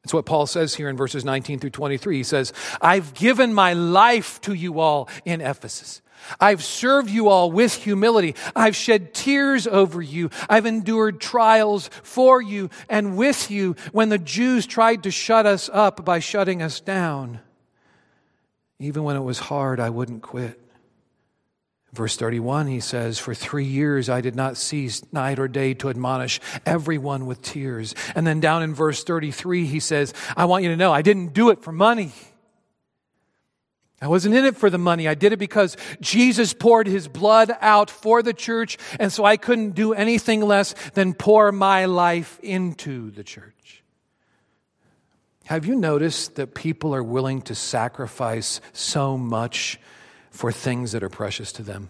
That's 0.02 0.14
what 0.14 0.26
Paul 0.26 0.46
says 0.46 0.74
here 0.74 0.88
in 0.88 0.96
verses 0.96 1.24
19 1.24 1.60
through 1.60 1.70
23. 1.70 2.18
He 2.18 2.22
says, 2.22 2.52
I've 2.80 3.14
given 3.14 3.54
my 3.54 3.72
life 3.72 4.40
to 4.42 4.52
you 4.52 4.78
all 4.78 5.08
in 5.24 5.40
Ephesus. 5.40 6.02
I've 6.40 6.62
served 6.62 7.10
you 7.10 7.28
all 7.28 7.50
with 7.50 7.74
humility. 7.74 8.34
I've 8.54 8.76
shed 8.76 9.14
tears 9.14 9.66
over 9.66 10.02
you. 10.02 10.30
I've 10.48 10.66
endured 10.66 11.20
trials 11.20 11.90
for 12.02 12.40
you 12.40 12.70
and 12.88 13.16
with 13.16 13.50
you 13.50 13.76
when 13.92 14.08
the 14.08 14.18
Jews 14.18 14.66
tried 14.66 15.02
to 15.04 15.10
shut 15.10 15.46
us 15.46 15.70
up 15.72 16.04
by 16.04 16.18
shutting 16.18 16.62
us 16.62 16.80
down. 16.80 17.40
Even 18.78 19.04
when 19.04 19.16
it 19.16 19.22
was 19.22 19.38
hard, 19.38 19.80
I 19.80 19.90
wouldn't 19.90 20.22
quit. 20.22 20.60
Verse 21.94 22.16
31, 22.16 22.66
he 22.66 22.80
says, 22.80 23.20
For 23.20 23.34
three 23.34 23.66
years 23.66 24.08
I 24.08 24.20
did 24.20 24.34
not 24.34 24.56
cease 24.56 25.04
night 25.12 25.38
or 25.38 25.46
day 25.46 25.74
to 25.74 25.90
admonish 25.90 26.40
everyone 26.66 27.24
with 27.24 27.40
tears. 27.40 27.94
And 28.16 28.26
then 28.26 28.40
down 28.40 28.64
in 28.64 28.74
verse 28.74 29.04
33, 29.04 29.64
he 29.66 29.78
says, 29.78 30.12
I 30.36 30.46
want 30.46 30.64
you 30.64 30.70
to 30.70 30.76
know 30.76 30.92
I 30.92 31.02
didn't 31.02 31.34
do 31.34 31.50
it 31.50 31.62
for 31.62 31.70
money. 31.70 32.12
I 34.04 34.06
wasn't 34.06 34.34
in 34.34 34.44
it 34.44 34.54
for 34.54 34.68
the 34.68 34.76
money. 34.76 35.08
I 35.08 35.14
did 35.14 35.32
it 35.32 35.38
because 35.38 35.78
Jesus 35.98 36.52
poured 36.52 36.86
his 36.86 37.08
blood 37.08 37.50
out 37.62 37.88
for 37.88 38.22
the 38.22 38.34
church, 38.34 38.76
and 39.00 39.10
so 39.10 39.24
I 39.24 39.38
couldn't 39.38 39.70
do 39.70 39.94
anything 39.94 40.42
less 40.42 40.74
than 40.92 41.14
pour 41.14 41.50
my 41.52 41.86
life 41.86 42.38
into 42.42 43.10
the 43.12 43.24
church. 43.24 43.82
Have 45.46 45.64
you 45.64 45.74
noticed 45.74 46.34
that 46.34 46.54
people 46.54 46.94
are 46.94 47.02
willing 47.02 47.40
to 47.42 47.54
sacrifice 47.54 48.60
so 48.74 49.16
much 49.16 49.80
for 50.30 50.52
things 50.52 50.92
that 50.92 51.02
are 51.02 51.08
precious 51.08 51.50
to 51.52 51.62
them? 51.62 51.88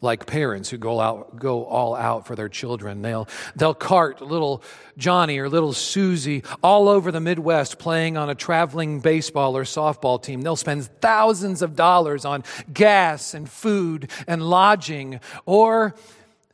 Like 0.00 0.26
parents 0.26 0.70
who 0.70 0.76
go 0.76 1.00
out 1.00 1.36
go 1.36 1.64
all 1.64 1.94
out 1.94 2.26
for 2.26 2.34
their 2.34 2.48
children. 2.48 3.02
They'll 3.02 3.28
they'll 3.54 3.74
cart 3.74 4.20
little 4.20 4.62
johnny 4.98 5.38
or 5.38 5.48
little 5.48 5.72
susie 5.72 6.42
all 6.62 6.88
over 6.88 7.10
the 7.10 7.20
midwest 7.20 7.78
playing 7.78 8.16
on 8.16 8.28
a 8.28 8.34
traveling 8.34 9.00
baseball 9.00 9.56
or 9.56 9.64
softball 9.64 10.22
team. 10.22 10.42
They'll 10.42 10.56
spend 10.56 10.84
thousands 11.00 11.62
of 11.62 11.76
dollars 11.76 12.24
on 12.24 12.44
gas 12.72 13.34
and 13.34 13.48
food 13.48 14.10
and 14.26 14.42
lodging. 14.42 15.20
Or 15.46 15.94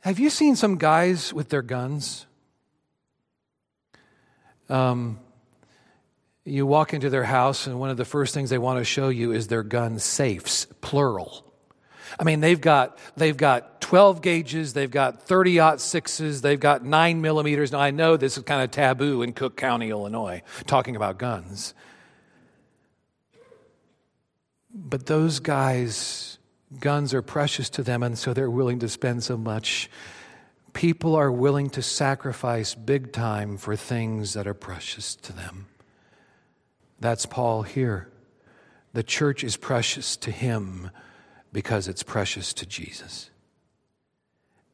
have 0.01 0.19
you 0.19 0.29
seen 0.29 0.55
some 0.55 0.77
guys 0.77 1.33
with 1.33 1.49
their 1.49 1.61
guns? 1.61 2.25
Um, 4.69 5.19
you 6.45 6.65
walk 6.65 6.93
into 6.93 7.09
their 7.09 7.23
house 7.23 7.67
and 7.67 7.79
one 7.79 7.89
of 7.89 7.97
the 7.97 8.05
first 8.05 8.33
things 8.33 8.49
they 8.49 8.57
want 8.57 8.79
to 8.79 8.85
show 8.85 9.09
you 9.09 9.31
is 9.31 9.47
their 9.47 9.63
gun 9.63 9.99
safes 9.99 10.65
plural 10.81 11.52
I 12.19 12.23
mean, 12.23 12.39
they've 12.39 12.59
got, 12.59 12.97
they've 13.15 13.35
got 13.35 13.81
12 13.81 14.21
gauges, 14.21 14.73
they've 14.73 14.91
got 14.91 15.23
30 15.23 15.59
aught 15.59 15.81
sixes, 15.81 16.41
they've 16.41 16.59
got 16.59 16.83
nine 16.83 17.21
millimeters. 17.21 17.71
Now, 17.71 17.79
I 17.79 17.91
know 17.91 18.17
this 18.17 18.37
is 18.37 18.43
kind 18.43 18.61
of 18.61 18.71
taboo 18.71 19.21
in 19.21 19.33
Cook 19.33 19.55
County, 19.57 19.89
Illinois, 19.89 20.41
talking 20.65 20.95
about 20.95 21.17
guns. 21.17 21.73
But 24.73 25.05
those 25.05 25.39
guys, 25.39 26.39
guns 26.79 27.13
are 27.13 27.21
precious 27.21 27.69
to 27.71 27.83
them, 27.83 28.01
and 28.03 28.17
so 28.17 28.33
they're 28.33 28.49
willing 28.49 28.79
to 28.79 28.89
spend 28.89 29.23
so 29.23 29.37
much. 29.37 29.89
People 30.73 31.15
are 31.15 31.31
willing 31.31 31.69
to 31.71 31.81
sacrifice 31.81 32.73
big 32.73 33.11
time 33.11 33.57
for 33.57 33.75
things 33.75 34.33
that 34.33 34.47
are 34.47 34.55
precious 34.55 35.15
to 35.17 35.33
them. 35.33 35.67
That's 36.99 37.25
Paul 37.25 37.63
here. 37.63 38.09
The 38.93 39.03
church 39.03 39.43
is 39.43 39.57
precious 39.57 40.15
to 40.17 40.31
him 40.31 40.89
because 41.53 41.87
it's 41.87 42.03
precious 42.03 42.51
to 42.55 42.65
Jesus. 42.65 43.29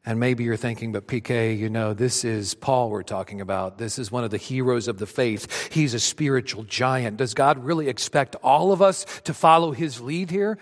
And 0.04 0.18
maybe 0.18 0.44
you're 0.44 0.56
thinking, 0.56 0.92
but 0.92 1.06
PK, 1.06 1.56
you 1.56 1.68
know, 1.68 1.92
this 1.92 2.24
is 2.24 2.54
Paul 2.54 2.88
we're 2.88 3.02
talking 3.02 3.42
about. 3.42 3.76
This 3.76 3.98
is 3.98 4.10
one 4.10 4.24
of 4.24 4.30
the 4.30 4.38
heroes 4.38 4.88
of 4.88 4.98
the 4.98 5.06
faith. 5.06 5.70
He's 5.72 5.92
a 5.92 6.00
spiritual 6.00 6.64
giant. 6.64 7.18
Does 7.18 7.34
God 7.34 7.62
really 7.62 7.88
expect 7.88 8.34
all 8.36 8.72
of 8.72 8.80
us 8.80 9.04
to 9.24 9.34
follow 9.34 9.72
his 9.72 10.00
lead 10.00 10.30
here? 10.30 10.56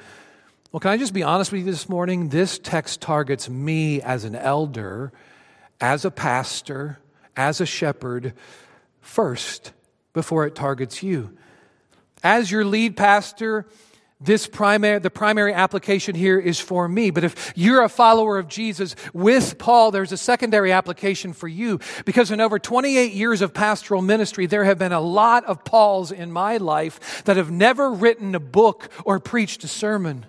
Well, 0.72 0.80
can 0.80 0.90
I 0.90 0.96
just 0.96 1.14
be 1.14 1.22
honest 1.22 1.52
with 1.52 1.60
you 1.60 1.70
this 1.70 1.88
morning? 1.88 2.30
This 2.30 2.58
text 2.58 3.00
targets 3.00 3.48
me 3.48 4.02
as 4.02 4.24
an 4.24 4.34
elder, 4.34 5.12
as 5.80 6.04
a 6.04 6.10
pastor, 6.10 6.98
as 7.36 7.60
a 7.60 7.66
shepherd 7.66 8.34
first 9.00 9.72
before 10.12 10.46
it 10.46 10.56
targets 10.56 11.00
you. 11.00 11.38
As 12.24 12.50
your 12.50 12.64
lead 12.64 12.96
pastor, 12.96 13.66
this 14.20 14.48
primary, 14.48 14.98
the 14.98 15.10
primary 15.10 15.54
application 15.54 16.16
here 16.16 16.38
is 16.40 16.58
for 16.58 16.88
me. 16.88 17.10
But 17.10 17.22
if 17.22 17.52
you're 17.54 17.82
a 17.82 17.88
follower 17.88 18.38
of 18.38 18.48
Jesus 18.48 18.96
with 19.12 19.58
Paul, 19.58 19.92
there's 19.92 20.10
a 20.10 20.16
secondary 20.16 20.72
application 20.72 21.32
for 21.32 21.46
you. 21.46 21.78
Because 22.04 22.30
in 22.32 22.40
over 22.40 22.58
28 22.58 23.12
years 23.12 23.42
of 23.42 23.54
pastoral 23.54 24.02
ministry, 24.02 24.46
there 24.46 24.64
have 24.64 24.78
been 24.78 24.92
a 24.92 25.00
lot 25.00 25.44
of 25.44 25.64
Pauls 25.64 26.10
in 26.10 26.32
my 26.32 26.56
life 26.56 27.22
that 27.24 27.36
have 27.36 27.50
never 27.50 27.92
written 27.92 28.34
a 28.34 28.40
book 28.40 28.90
or 29.04 29.20
preached 29.20 29.62
a 29.62 29.68
sermon. 29.68 30.26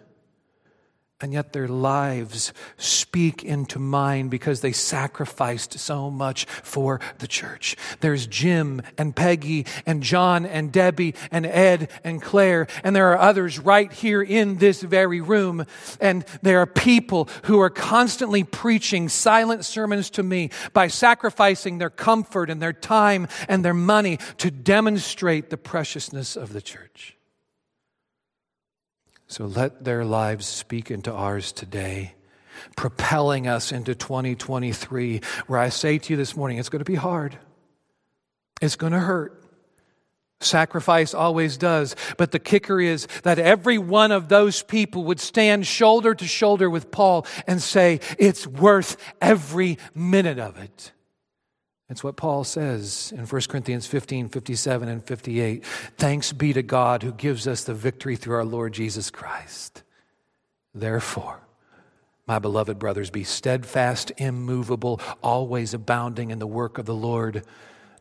And 1.22 1.34
yet 1.34 1.52
their 1.52 1.68
lives 1.68 2.54
speak 2.78 3.44
into 3.44 3.78
mine 3.78 4.30
because 4.30 4.62
they 4.62 4.72
sacrificed 4.72 5.78
so 5.78 6.10
much 6.10 6.46
for 6.46 7.02
the 7.18 7.28
church. 7.28 7.76
There's 8.00 8.26
Jim 8.26 8.82
and 8.98 9.14
Peggy 9.14 9.66
and 9.86 10.02
John 10.02 10.46
and 10.46 10.72
Debbie 10.72 11.16
and 11.30 11.46
Ed 11.46 11.92
and 12.06 12.22
Claire, 12.22 12.68
and 12.84 12.96
there 12.96 13.12
are 13.12 13.18
others 13.18 13.60
right 13.60 13.92
here 13.92 14.22
in 14.22 14.58
this 14.58 14.82
very 14.82 15.20
room. 15.20 15.66
And 16.00 16.24
there 16.42 16.60
are 16.60 16.66
people 16.66 17.28
who 17.44 17.60
are 17.60 17.70
constantly 17.70 18.46
preaching 18.46 19.10
silent 19.10 19.66
sermons 19.66 20.10
to 20.12 20.24
me 20.24 20.52
by 20.72 20.88
sacrificing 20.88 21.78
their 21.78 21.90
comfort 21.90 22.50
and 22.50 22.62
their 22.62 22.74
time 22.74 23.28
and 23.50 23.66
their 23.66 23.74
money 23.74 24.20
to 24.38 24.50
demonstrate 24.50 25.50
the 25.50 25.58
preciousness 25.58 26.38
of 26.38 26.54
the 26.54 26.62
church. 26.62 27.19
So 29.30 29.46
let 29.46 29.84
their 29.84 30.04
lives 30.04 30.48
speak 30.48 30.90
into 30.90 31.14
ours 31.14 31.52
today, 31.52 32.16
propelling 32.76 33.48
us 33.48 33.72
into 33.72 33.94
2023, 33.94 35.22
where 35.46 35.60
I 35.60 35.70
say 35.70 36.00
to 36.00 36.14
you 36.14 36.18
this 36.18 36.36
morning, 36.36 36.58
it's 36.58 36.70
going 36.70 36.84
to 36.84 36.92
be 36.92 36.96
hard. 36.96 37.38
It's 38.60 38.76
going 38.76 38.94
to 38.94 39.00
hurt. 39.00 39.44
Sacrifice 40.42 41.14
always 41.14 41.58
does. 41.58 41.96
But 42.18 42.32
the 42.32 42.40
kicker 42.40 42.82
is 42.82 43.08
that 43.24 43.38
every 43.38 43.78
one 43.78 44.12
of 44.12 44.30
those 44.30 44.64
people 44.64 45.04
would 45.06 45.20
stand 45.20 45.68
shoulder 45.68 46.16
to 46.16 46.26
shoulder 46.26 46.68
with 46.68 46.90
Paul 46.90 47.28
and 47.46 47.62
say, 47.62 48.00
it's 48.18 48.48
worth 48.48 48.98
every 49.22 49.78
minute 49.94 50.40
of 50.40 50.58
it. 50.58 50.92
That's 51.90 52.04
what 52.04 52.18
Paul 52.18 52.44
says 52.44 53.12
in 53.18 53.26
1 53.26 53.42
Corinthians 53.50 53.88
15, 53.88 54.30
57, 54.30 54.88
and 54.88 55.04
58. 55.04 55.66
Thanks 55.98 56.32
be 56.32 56.54
to 56.54 56.62
God 56.62 57.02
who 57.02 57.12
gives 57.12 57.48
us 57.48 57.64
the 57.64 57.74
victory 57.74 58.16
through 58.16 58.36
our 58.36 58.46
Lord 58.46 58.74
Jesus 58.74 59.10
Christ. 59.10 59.82
Therefore, 60.74 61.42
my 62.28 62.38
beloved 62.38 62.78
brothers, 62.78 63.10
be 63.10 63.24
steadfast, 63.24 64.12
immovable, 64.18 65.02
always 65.24 65.74
abounding 65.74 66.30
in 66.30 66.38
the 66.38 66.46
work 66.46 66.78
of 66.78 66.86
the 66.86 66.94
Lord, 66.94 67.44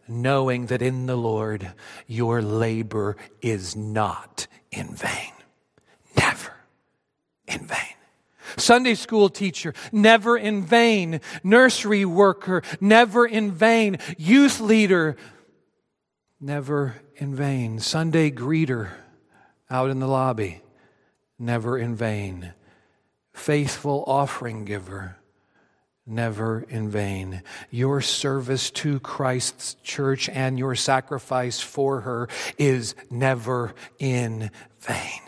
knowing 0.06 0.66
that 0.66 0.82
in 0.82 1.06
the 1.06 1.16
Lord 1.16 1.72
your 2.06 2.42
labor 2.42 3.16
is 3.40 3.74
not 3.74 4.46
in 4.70 4.94
vain. 4.94 5.32
Never 6.14 6.52
in 7.46 7.66
vain. 7.66 7.87
Sunday 8.58 8.94
school 8.94 9.28
teacher, 9.28 9.74
never 9.92 10.36
in 10.36 10.64
vain. 10.64 11.20
Nursery 11.42 12.04
worker, 12.04 12.62
never 12.80 13.26
in 13.26 13.52
vain. 13.52 13.98
Youth 14.16 14.60
leader, 14.60 15.16
never 16.40 16.96
in 17.16 17.34
vain. 17.34 17.80
Sunday 17.80 18.30
greeter 18.30 18.90
out 19.70 19.90
in 19.90 20.00
the 20.00 20.08
lobby, 20.08 20.60
never 21.38 21.78
in 21.78 21.94
vain. 21.94 22.52
Faithful 23.32 24.04
offering 24.06 24.64
giver, 24.64 25.16
never 26.06 26.64
in 26.68 26.88
vain. 26.88 27.42
Your 27.70 28.00
service 28.00 28.70
to 28.72 28.98
Christ's 29.00 29.74
church 29.82 30.28
and 30.28 30.58
your 30.58 30.74
sacrifice 30.74 31.60
for 31.60 32.00
her 32.00 32.28
is 32.56 32.94
never 33.10 33.74
in 33.98 34.50
vain. 34.80 35.20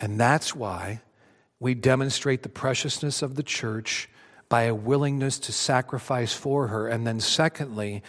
And 0.00 0.18
that's 0.18 0.54
why 0.54 1.02
we 1.60 1.74
demonstrate 1.74 2.42
the 2.42 2.48
preciousness 2.48 3.22
of 3.22 3.34
the 3.34 3.42
church 3.42 4.08
by 4.48 4.62
a 4.62 4.74
willingness 4.74 5.38
to 5.40 5.52
sacrifice 5.52 6.32
for 6.32 6.68
her. 6.68 6.88
And 6.88 7.06
then, 7.06 7.20
secondly, 7.20 8.02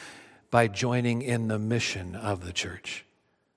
by 0.52 0.68
joining 0.68 1.22
in 1.22 1.48
the 1.48 1.60
mission 1.60 2.16
of 2.16 2.46
the 2.46 2.54
church. 2.54 3.06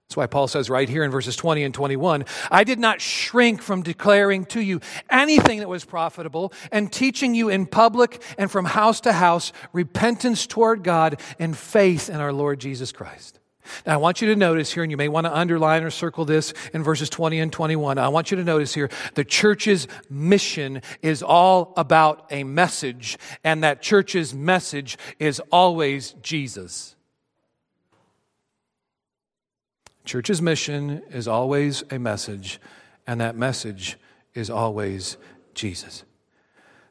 That's 0.08 0.16
why 0.18 0.26
Paul 0.26 0.46
says 0.46 0.68
right 0.68 0.90
here 0.90 1.04
in 1.04 1.10
verses 1.10 1.36
20 1.36 1.64
and 1.64 1.72
21 1.72 2.26
I 2.50 2.64
did 2.64 2.78
not 2.78 3.00
shrink 3.00 3.62
from 3.62 3.82
declaring 3.82 4.44
to 4.46 4.60
you 4.60 4.80
anything 5.08 5.60
that 5.60 5.70
was 5.70 5.86
profitable 5.86 6.52
and 6.70 6.92
teaching 6.92 7.34
you 7.34 7.48
in 7.48 7.64
public 7.64 8.22
and 8.36 8.50
from 8.50 8.66
house 8.66 9.00
to 9.02 9.12
house 9.14 9.54
repentance 9.72 10.46
toward 10.46 10.84
God 10.84 11.18
and 11.38 11.56
faith 11.56 12.10
in 12.10 12.16
our 12.16 12.30
Lord 12.30 12.60
Jesus 12.60 12.92
Christ. 12.92 13.40
Now, 13.86 13.94
I 13.94 13.96
want 13.96 14.20
you 14.20 14.28
to 14.28 14.36
notice 14.36 14.72
here, 14.72 14.82
and 14.82 14.90
you 14.90 14.96
may 14.96 15.08
want 15.08 15.26
to 15.26 15.36
underline 15.36 15.82
or 15.82 15.90
circle 15.90 16.24
this 16.24 16.52
in 16.72 16.82
verses 16.82 17.08
20 17.08 17.40
and 17.40 17.52
21. 17.52 17.98
I 17.98 18.08
want 18.08 18.30
you 18.30 18.36
to 18.36 18.44
notice 18.44 18.74
here 18.74 18.90
the 19.14 19.24
church's 19.24 19.88
mission 20.10 20.82
is 21.00 21.22
all 21.22 21.72
about 21.76 22.26
a 22.30 22.44
message, 22.44 23.18
and 23.44 23.62
that 23.64 23.82
church's 23.82 24.34
message 24.34 24.98
is 25.18 25.40
always 25.50 26.12
Jesus. 26.22 26.96
Church's 30.04 30.42
mission 30.42 31.02
is 31.10 31.28
always 31.28 31.84
a 31.90 31.98
message, 31.98 32.60
and 33.06 33.20
that 33.20 33.36
message 33.36 33.96
is 34.34 34.50
always 34.50 35.16
Jesus. 35.54 36.02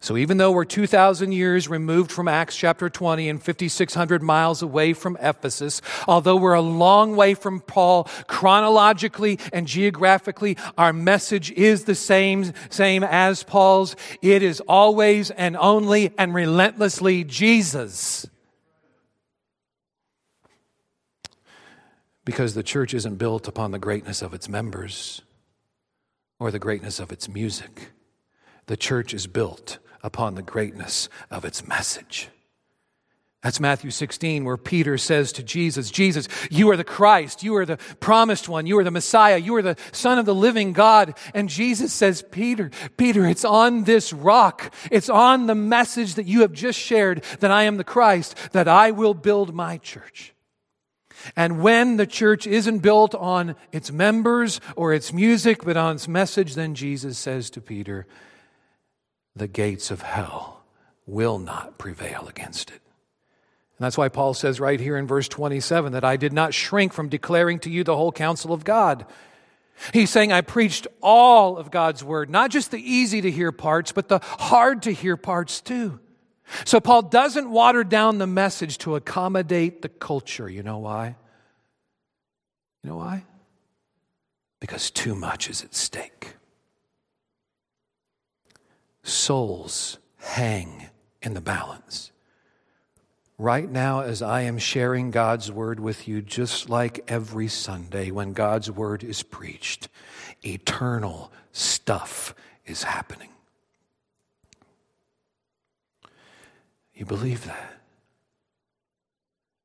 So 0.01 0.17
even 0.17 0.37
though 0.37 0.51
we're 0.51 0.65
2,000 0.65 1.31
years 1.31 1.69
removed 1.69 2.11
from 2.11 2.27
Acts 2.27 2.57
chapter 2.57 2.89
20 2.89 3.29
and 3.29 3.39
5,600 3.39 4.23
miles 4.23 4.63
away 4.63 4.93
from 4.93 5.15
Ephesus, 5.21 5.79
although 6.07 6.37
we're 6.37 6.55
a 6.55 6.61
long 6.61 7.15
way 7.15 7.35
from 7.35 7.59
Paul 7.59 8.05
chronologically 8.25 9.37
and 9.53 9.67
geographically, 9.67 10.57
our 10.75 10.91
message 10.91 11.51
is 11.51 11.83
the 11.83 11.93
same, 11.93 12.51
same 12.71 13.03
as 13.03 13.43
Paul's. 13.43 13.95
It 14.23 14.41
is 14.41 14.59
always 14.61 15.29
and 15.29 15.55
only 15.55 16.11
and 16.17 16.33
relentlessly 16.33 17.23
Jesus. 17.23 18.25
Because 22.25 22.55
the 22.55 22.63
church 22.63 22.95
isn't 22.95 23.17
built 23.17 23.47
upon 23.47 23.69
the 23.69 23.79
greatness 23.79 24.23
of 24.23 24.33
its 24.33 24.49
members 24.49 25.21
or 26.39 26.49
the 26.49 26.57
greatness 26.57 26.99
of 26.99 27.11
its 27.11 27.29
music. 27.29 27.91
The 28.65 28.77
church 28.77 29.13
is 29.13 29.27
built 29.27 29.77
upon 30.03 30.35
the 30.35 30.41
greatness 30.41 31.09
of 31.29 31.45
its 31.45 31.67
message. 31.67 32.29
That's 33.43 33.59
Matthew 33.59 33.89
16, 33.89 34.45
where 34.45 34.55
Peter 34.55 34.99
says 34.99 35.31
to 35.33 35.41
Jesus, 35.41 35.89
Jesus, 35.89 36.27
you 36.51 36.69
are 36.69 36.77
the 36.77 36.83
Christ. 36.83 37.41
You 37.41 37.55
are 37.55 37.65
the 37.65 37.77
promised 37.99 38.47
one. 38.47 38.67
You 38.67 38.77
are 38.77 38.83
the 38.83 38.91
Messiah. 38.91 39.37
You 39.37 39.55
are 39.55 39.63
the 39.63 39.77
Son 39.91 40.19
of 40.19 40.27
the 40.27 40.35
living 40.35 40.73
God. 40.73 41.17
And 41.33 41.49
Jesus 41.49 41.91
says, 41.91 42.23
Peter, 42.29 42.69
Peter, 42.97 43.25
it's 43.25 43.43
on 43.43 43.85
this 43.85 44.13
rock. 44.13 44.71
It's 44.91 45.09
on 45.09 45.47
the 45.47 45.55
message 45.55 46.15
that 46.15 46.27
you 46.27 46.41
have 46.41 46.53
just 46.53 46.77
shared 46.77 47.23
that 47.39 47.49
I 47.49 47.63
am 47.63 47.77
the 47.77 47.83
Christ, 47.83 48.37
that 48.51 48.67
I 48.67 48.91
will 48.91 49.15
build 49.15 49.55
my 49.55 49.79
church. 49.79 50.35
And 51.35 51.61
when 51.61 51.97
the 51.97 52.07
church 52.07 52.45
isn't 52.45 52.79
built 52.79 53.15
on 53.15 53.55
its 53.71 53.91
members 53.91 54.61
or 54.75 54.93
its 54.93 55.11
music, 55.11 55.63
but 55.63 55.77
on 55.77 55.95
its 55.95 56.07
message, 56.07 56.53
then 56.53 56.75
Jesus 56.75 57.17
says 57.17 57.49
to 57.51 57.61
Peter, 57.61 58.05
the 59.35 59.47
gates 59.47 59.91
of 59.91 60.01
hell 60.01 60.63
will 61.05 61.39
not 61.39 61.77
prevail 61.77 62.27
against 62.27 62.69
it. 62.69 62.81
And 63.77 63.85
that's 63.85 63.97
why 63.97 64.09
Paul 64.09 64.33
says 64.33 64.59
right 64.59 64.79
here 64.79 64.97
in 64.97 65.07
verse 65.07 65.27
27 65.27 65.93
that 65.93 66.03
I 66.03 66.17
did 66.17 66.33
not 66.33 66.53
shrink 66.53 66.93
from 66.93 67.09
declaring 67.09 67.59
to 67.59 67.69
you 67.69 67.83
the 67.83 67.95
whole 67.95 68.11
counsel 68.11 68.53
of 68.53 68.63
God. 68.63 69.05
He's 69.93 70.11
saying, 70.11 70.31
I 70.31 70.41
preached 70.41 70.85
all 71.01 71.57
of 71.57 71.71
God's 71.71 72.03
word, 72.03 72.29
not 72.29 72.51
just 72.51 72.69
the 72.69 72.77
easy 72.77 73.21
to 73.21 73.31
hear 73.31 73.51
parts, 73.51 73.91
but 73.91 74.07
the 74.07 74.19
hard 74.21 74.83
to 74.83 74.93
hear 74.93 75.17
parts 75.17 75.61
too. 75.61 75.99
So 76.65 76.79
Paul 76.79 77.03
doesn't 77.03 77.49
water 77.49 77.83
down 77.83 78.17
the 78.17 78.27
message 78.27 78.77
to 78.79 78.95
accommodate 78.95 79.81
the 79.81 79.89
culture. 79.89 80.49
You 80.49 80.61
know 80.61 80.77
why? 80.77 81.15
You 82.83 82.89
know 82.91 82.97
why? 82.97 83.23
Because 84.59 84.91
too 84.91 85.15
much 85.15 85.49
is 85.49 85.63
at 85.63 85.73
stake 85.73 86.35
souls 89.03 89.97
hang 90.17 90.89
in 91.21 91.33
the 91.33 91.41
balance. 91.41 92.11
Right 93.37 93.69
now, 93.69 94.01
as 94.01 94.21
I 94.21 94.41
am 94.41 94.59
sharing 94.59 95.09
God's 95.09 95.51
word 95.51 95.79
with 95.79 96.07
you, 96.07 96.21
just 96.21 96.69
like 96.69 97.03
every 97.07 97.47
Sunday 97.47 98.11
when 98.11 98.33
God's 98.33 98.69
word 98.69 99.03
is 99.03 99.23
preached, 99.23 99.89
eternal 100.45 101.31
stuff 101.51 102.35
is 102.65 102.83
happening. 102.83 103.29
You 106.93 107.05
believe 107.05 107.45
that? 107.45 107.81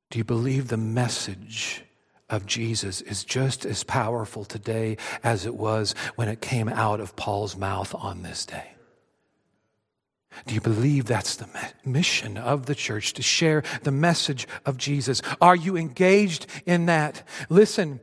Do 0.09 0.17
you 0.17 0.23
believe 0.23 0.69
the 0.69 0.77
message 0.77 1.83
of 2.31 2.47
Jesus 2.47 3.01
is 3.01 3.23
just 3.23 3.63
as 3.63 3.83
powerful 3.83 4.43
today 4.43 4.97
as 5.23 5.45
it 5.45 5.53
was 5.53 5.93
when 6.15 6.29
it 6.29 6.41
came 6.41 6.67
out 6.67 6.99
of 6.99 7.15
Paul's 7.15 7.55
mouth 7.55 7.93
on 7.93 8.23
this 8.23 8.43
day? 8.45 8.71
Do 10.45 10.53
you 10.53 10.61
believe 10.61 11.05
that's 11.05 11.35
the 11.35 11.47
mission 11.85 12.37
of 12.37 12.65
the 12.65 12.75
church 12.75 13.13
to 13.13 13.21
share 13.21 13.63
the 13.83 13.91
message 13.91 14.47
of 14.65 14.77
Jesus? 14.77 15.21
Are 15.41 15.55
you 15.55 15.75
engaged 15.77 16.45
in 16.65 16.85
that? 16.85 17.23
Listen, 17.49 17.99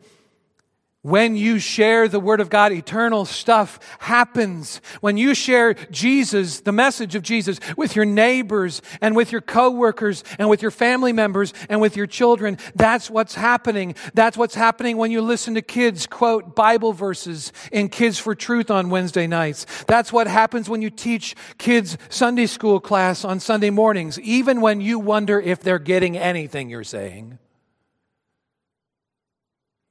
When 1.04 1.36
you 1.36 1.58
share 1.58 2.08
the 2.08 2.18
Word 2.18 2.40
of 2.40 2.48
God, 2.48 2.72
eternal 2.72 3.26
stuff 3.26 3.78
happens. 3.98 4.80
When 5.02 5.18
you 5.18 5.34
share 5.34 5.74
Jesus, 5.90 6.60
the 6.60 6.72
message 6.72 7.14
of 7.14 7.22
Jesus, 7.22 7.60
with 7.76 7.94
your 7.94 8.06
neighbors 8.06 8.80
and 9.02 9.14
with 9.14 9.30
your 9.30 9.42
coworkers 9.42 10.24
and 10.38 10.48
with 10.48 10.62
your 10.62 10.70
family 10.70 11.12
members 11.12 11.52
and 11.68 11.78
with 11.82 11.94
your 11.94 12.06
children, 12.06 12.56
that's 12.74 13.10
what's 13.10 13.34
happening. 13.34 13.96
That's 14.14 14.38
what's 14.38 14.54
happening 14.54 14.96
when 14.96 15.10
you 15.10 15.20
listen 15.20 15.56
to 15.56 15.62
kids 15.62 16.06
quote 16.06 16.56
Bible 16.56 16.94
verses 16.94 17.52
in 17.70 17.90
Kids 17.90 18.18
for 18.18 18.34
Truth 18.34 18.70
on 18.70 18.88
Wednesday 18.88 19.26
nights. 19.26 19.66
That's 19.86 20.10
what 20.10 20.26
happens 20.26 20.70
when 20.70 20.80
you 20.80 20.88
teach 20.88 21.36
kids 21.58 21.98
Sunday 22.08 22.46
school 22.46 22.80
class 22.80 23.26
on 23.26 23.40
Sunday 23.40 23.68
mornings, 23.68 24.18
even 24.20 24.62
when 24.62 24.80
you 24.80 24.98
wonder 24.98 25.38
if 25.38 25.60
they're 25.60 25.78
getting 25.78 26.16
anything 26.16 26.70
you're 26.70 26.82
saying 26.82 27.38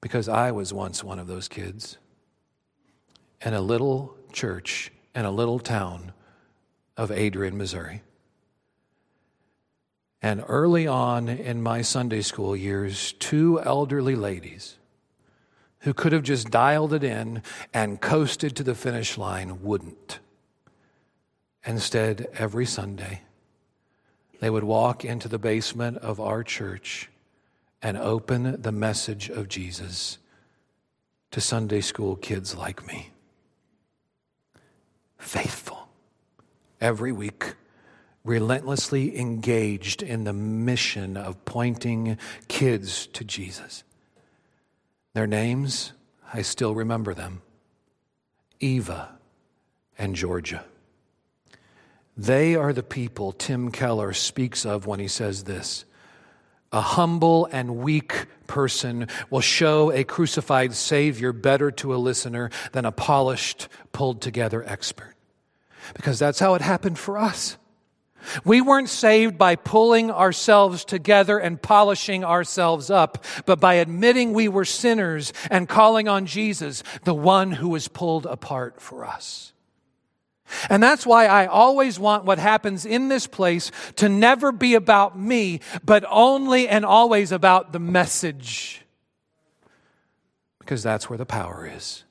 because 0.03 0.27
I 0.27 0.51
was 0.51 0.73
once 0.73 1.01
one 1.01 1.17
of 1.17 1.27
those 1.27 1.47
kids 1.47 1.97
in 3.41 3.53
a 3.53 3.61
little 3.61 4.13
church 4.33 4.91
in 5.15 5.23
a 5.23 5.31
little 5.31 5.59
town 5.59 6.11
of 6.97 7.09
Adrian, 7.09 7.57
Missouri. 7.57 8.01
And 10.21 10.43
early 10.45 10.87
on 10.87 11.29
in 11.29 11.63
my 11.63 11.83
Sunday 11.83 12.19
school 12.19 12.53
years, 12.53 13.13
two 13.13 13.61
elderly 13.61 14.17
ladies 14.17 14.77
who 15.79 15.93
could 15.93 16.11
have 16.11 16.23
just 16.23 16.51
dialed 16.51 16.91
it 16.91 17.05
in 17.05 17.41
and 17.73 18.01
coasted 18.01 18.57
to 18.57 18.63
the 18.63 18.75
finish 18.75 19.17
line 19.17 19.63
wouldn't. 19.63 20.19
Instead, 21.65 22.27
every 22.33 22.65
Sunday, 22.65 23.21
they 24.41 24.49
would 24.49 24.65
walk 24.65 25.05
into 25.05 25.29
the 25.29 25.39
basement 25.39 25.97
of 25.99 26.19
our 26.19 26.43
church 26.43 27.09
and 27.83 27.97
open 27.97 28.61
the 28.61 28.71
message 28.71 29.29
of 29.29 29.49
Jesus 29.49 30.17
to 31.31 31.41
Sunday 31.41 31.81
school 31.81 32.15
kids 32.15 32.55
like 32.55 32.87
me. 32.87 33.09
Faithful. 35.17 35.89
Every 36.79 37.11
week, 37.11 37.55
relentlessly 38.23 39.19
engaged 39.19 40.01
in 40.01 40.23
the 40.23 40.33
mission 40.33 41.17
of 41.17 41.43
pointing 41.43 42.17
kids 42.47 43.07
to 43.07 43.25
Jesus. 43.25 43.83
Their 45.13 45.27
names, 45.27 45.91
I 46.33 46.41
still 46.41 46.73
remember 46.73 47.13
them 47.13 47.41
Eva 48.61 49.17
and 49.97 50.15
Georgia. 50.15 50.63
They 52.15 52.55
are 52.55 52.71
the 52.71 52.83
people 52.83 53.33
Tim 53.33 53.71
Keller 53.71 54.13
speaks 54.13 54.65
of 54.65 54.85
when 54.85 54.99
he 54.99 55.07
says 55.07 55.43
this 55.43 55.83
a 56.73 56.81
humble 56.81 57.47
and 57.51 57.77
weak 57.77 58.25
person 58.47 59.07
will 59.29 59.41
show 59.41 59.91
a 59.91 60.03
crucified 60.03 60.73
Savior 60.73 61.31
better 61.31 61.71
to 61.71 61.95
a 61.95 61.97
listener 61.97 62.49
than 62.73 62.85
a 62.85 62.91
polished, 62.91 63.69
pulled 63.93 64.21
together 64.21 64.63
expert. 64.67 65.15
Because 65.95 66.19
that's 66.19 66.39
how 66.39 66.55
it 66.55 66.61
happened 66.61 66.97
for 66.97 67.17
us. 67.17 67.57
We 68.45 68.61
weren't 68.61 68.89
saved 68.89 69.37
by 69.37 69.55
pulling 69.55 70.09
ourselves 70.09 70.85
together 70.85 71.37
and 71.37 71.61
polishing 71.61 72.23
ourselves 72.23 72.89
up, 72.89 73.23
but 73.45 73.59
by 73.59 73.75
admitting 73.75 74.33
we 74.33 74.47
were 74.47 74.65
sinners 74.65 75.33
and 75.51 75.67
calling 75.67 76.07
on 76.07 76.25
Jesus, 76.25 76.83
the 77.03 77.13
one 77.13 77.51
who 77.51 77.69
was 77.69 77.87
pulled 77.87 78.25
apart 78.25 78.81
for 78.81 79.05
us. 79.05 79.52
And 80.69 80.81
that's 80.81 81.05
why 81.05 81.25
I 81.25 81.45
always 81.45 81.99
want 81.99 82.25
what 82.25 82.39
happens 82.39 82.85
in 82.85 83.09
this 83.09 83.27
place 83.27 83.71
to 83.97 84.09
never 84.09 84.51
be 84.51 84.75
about 84.75 85.17
me, 85.17 85.59
but 85.83 86.05
only 86.09 86.67
and 86.67 86.85
always 86.85 87.31
about 87.31 87.73
the 87.73 87.79
message. 87.79 88.81
Because 90.59 90.83
that's 90.83 91.09
where 91.09 91.17
the 91.17 91.25
power 91.25 91.69
is. 91.71 92.03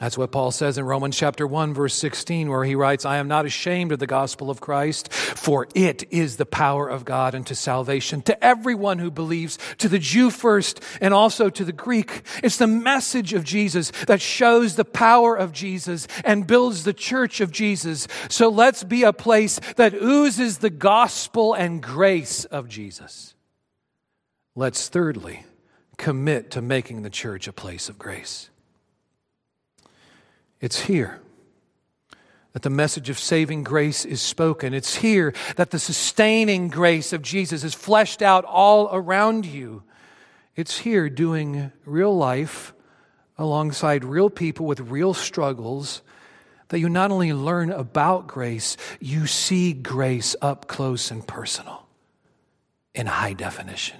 That's 0.00 0.18
what 0.18 0.32
Paul 0.32 0.50
says 0.50 0.76
in 0.76 0.84
Romans 0.84 1.16
chapter 1.16 1.46
1 1.46 1.72
verse 1.72 1.94
16 1.94 2.48
where 2.48 2.64
he 2.64 2.74
writes, 2.74 3.04
I 3.04 3.18
am 3.18 3.28
not 3.28 3.46
ashamed 3.46 3.92
of 3.92 4.00
the 4.00 4.08
gospel 4.08 4.50
of 4.50 4.60
Christ, 4.60 5.12
for 5.12 5.68
it 5.72 6.02
is 6.10 6.36
the 6.36 6.46
power 6.46 6.88
of 6.88 7.04
God 7.04 7.36
unto 7.36 7.54
salvation 7.54 8.20
to 8.22 8.44
everyone 8.44 8.98
who 8.98 9.12
believes, 9.12 9.56
to 9.78 9.88
the 9.88 10.00
Jew 10.00 10.30
first 10.30 10.82
and 11.00 11.14
also 11.14 11.48
to 11.48 11.64
the 11.64 11.72
Greek. 11.72 12.22
It's 12.42 12.56
the 12.56 12.66
message 12.66 13.34
of 13.34 13.44
Jesus 13.44 13.92
that 14.08 14.20
shows 14.20 14.74
the 14.74 14.84
power 14.84 15.36
of 15.36 15.52
Jesus 15.52 16.08
and 16.24 16.44
builds 16.44 16.82
the 16.82 16.92
church 16.92 17.40
of 17.40 17.52
Jesus. 17.52 18.08
So 18.28 18.48
let's 18.48 18.82
be 18.82 19.04
a 19.04 19.12
place 19.12 19.60
that 19.76 19.94
oozes 19.94 20.58
the 20.58 20.70
gospel 20.70 21.54
and 21.54 21.80
grace 21.80 22.44
of 22.46 22.68
Jesus. 22.68 23.36
Let's 24.56 24.88
thirdly 24.88 25.44
commit 25.98 26.50
to 26.50 26.62
making 26.62 27.02
the 27.02 27.10
church 27.10 27.46
a 27.46 27.52
place 27.52 27.88
of 27.88 27.96
grace. 27.96 28.50
It's 30.64 30.80
here 30.80 31.20
that 32.54 32.62
the 32.62 32.70
message 32.70 33.10
of 33.10 33.18
saving 33.18 33.64
grace 33.64 34.06
is 34.06 34.22
spoken. 34.22 34.72
It's 34.72 34.94
here 34.94 35.34
that 35.56 35.72
the 35.72 35.78
sustaining 35.78 36.68
grace 36.68 37.12
of 37.12 37.20
Jesus 37.20 37.64
is 37.64 37.74
fleshed 37.74 38.22
out 38.22 38.46
all 38.46 38.88
around 38.90 39.44
you. 39.44 39.82
It's 40.56 40.78
here 40.78 41.10
doing 41.10 41.70
real 41.84 42.16
life 42.16 42.72
alongside 43.36 44.06
real 44.06 44.30
people 44.30 44.64
with 44.64 44.80
real 44.80 45.12
struggles 45.12 46.00
that 46.68 46.78
you 46.78 46.88
not 46.88 47.10
only 47.10 47.34
learn 47.34 47.70
about 47.70 48.26
grace, 48.26 48.78
you 49.00 49.26
see 49.26 49.74
grace 49.74 50.34
up 50.40 50.66
close 50.66 51.10
and 51.10 51.26
personal 51.26 51.86
in 52.94 53.04
high 53.04 53.34
definition. 53.34 53.98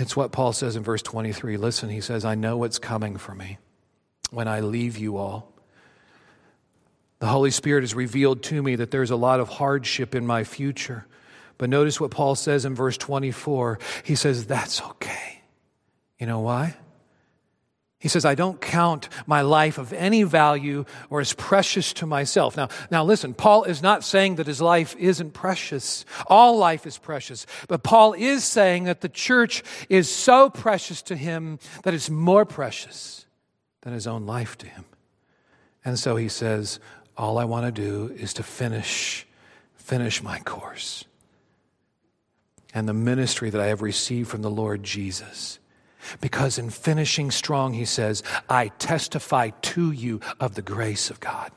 It's 0.00 0.16
what 0.16 0.32
Paul 0.32 0.52
says 0.52 0.74
in 0.74 0.82
verse 0.82 1.02
23. 1.02 1.58
Listen, 1.58 1.90
he 1.90 2.00
says, 2.00 2.24
I 2.24 2.34
know 2.34 2.56
what's 2.56 2.80
coming 2.80 3.18
for 3.18 3.36
me 3.36 3.58
when 4.34 4.48
I 4.48 4.60
leave 4.60 4.98
you 4.98 5.16
all. 5.16 5.52
The 7.20 7.26
Holy 7.26 7.50
Spirit 7.50 7.82
has 7.82 7.94
revealed 7.94 8.42
to 8.44 8.62
me 8.62 8.76
that 8.76 8.90
there's 8.90 9.10
a 9.10 9.16
lot 9.16 9.40
of 9.40 9.48
hardship 9.48 10.14
in 10.14 10.26
my 10.26 10.44
future. 10.44 11.06
But 11.56 11.70
notice 11.70 12.00
what 12.00 12.10
Paul 12.10 12.34
says 12.34 12.64
in 12.64 12.74
verse 12.74 12.98
24. 12.98 13.78
He 14.02 14.14
says, 14.14 14.46
That's 14.46 14.82
okay. 14.82 15.42
You 16.18 16.26
know 16.26 16.40
why? 16.40 16.76
He 17.98 18.08
says, 18.08 18.26
I 18.26 18.34
don't 18.34 18.60
count 18.60 19.08
my 19.26 19.40
life 19.40 19.78
of 19.78 19.94
any 19.94 20.24
value 20.24 20.84
or 21.08 21.20
as 21.20 21.32
precious 21.32 21.94
to 21.94 22.06
myself. 22.06 22.54
Now, 22.54 22.68
now 22.90 23.02
listen, 23.02 23.32
Paul 23.32 23.64
is 23.64 23.82
not 23.82 24.04
saying 24.04 24.34
that 24.34 24.46
his 24.46 24.60
life 24.60 24.94
isn't 24.98 25.30
precious. 25.30 26.04
All 26.26 26.58
life 26.58 26.86
is 26.86 26.98
precious. 26.98 27.46
But 27.66 27.82
Paul 27.82 28.12
is 28.12 28.44
saying 28.44 28.84
that 28.84 29.00
the 29.00 29.08
church 29.08 29.62
is 29.88 30.10
so 30.10 30.50
precious 30.50 31.00
to 31.02 31.16
him 31.16 31.58
that 31.84 31.94
it's 31.94 32.10
more 32.10 32.44
precious 32.44 33.23
than 33.84 33.92
his 33.92 34.06
own 34.06 34.26
life 34.26 34.58
to 34.58 34.66
him. 34.66 34.84
And 35.84 35.98
so 35.98 36.16
he 36.16 36.28
says, 36.28 36.80
All 37.16 37.38
I 37.38 37.44
want 37.44 37.66
to 37.66 37.82
do 37.82 38.12
is 38.16 38.32
to 38.34 38.42
finish, 38.42 39.26
finish 39.76 40.22
my 40.22 40.40
course. 40.40 41.04
And 42.72 42.88
the 42.88 42.94
ministry 42.94 43.50
that 43.50 43.60
I 43.60 43.66
have 43.66 43.82
received 43.82 44.28
from 44.28 44.42
the 44.42 44.50
Lord 44.50 44.82
Jesus. 44.82 45.60
Because 46.20 46.58
in 46.58 46.70
finishing 46.70 47.30
strong, 47.30 47.74
he 47.74 47.84
says, 47.84 48.22
I 48.48 48.68
testify 48.68 49.50
to 49.50 49.92
you 49.92 50.20
of 50.40 50.54
the 50.54 50.62
grace 50.62 51.08
of 51.08 51.20
God. 51.20 51.52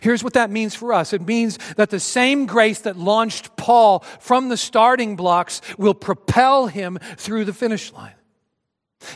Here's 0.00 0.24
what 0.24 0.32
that 0.32 0.50
means 0.50 0.74
for 0.74 0.94
us 0.94 1.12
it 1.12 1.20
means 1.20 1.58
that 1.76 1.90
the 1.90 2.00
same 2.00 2.46
grace 2.46 2.80
that 2.80 2.96
launched 2.96 3.56
Paul 3.56 4.00
from 4.20 4.48
the 4.48 4.56
starting 4.56 5.16
blocks 5.16 5.60
will 5.76 5.92
propel 5.92 6.68
him 6.68 6.98
through 7.16 7.44
the 7.44 7.52
finish 7.52 7.92
line. 7.92 8.14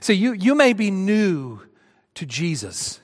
So 0.00 0.12
you, 0.12 0.32
you 0.32 0.54
may 0.54 0.74
be 0.74 0.90
new 0.90 1.60
to 2.14 2.26
Jesus. 2.26 3.00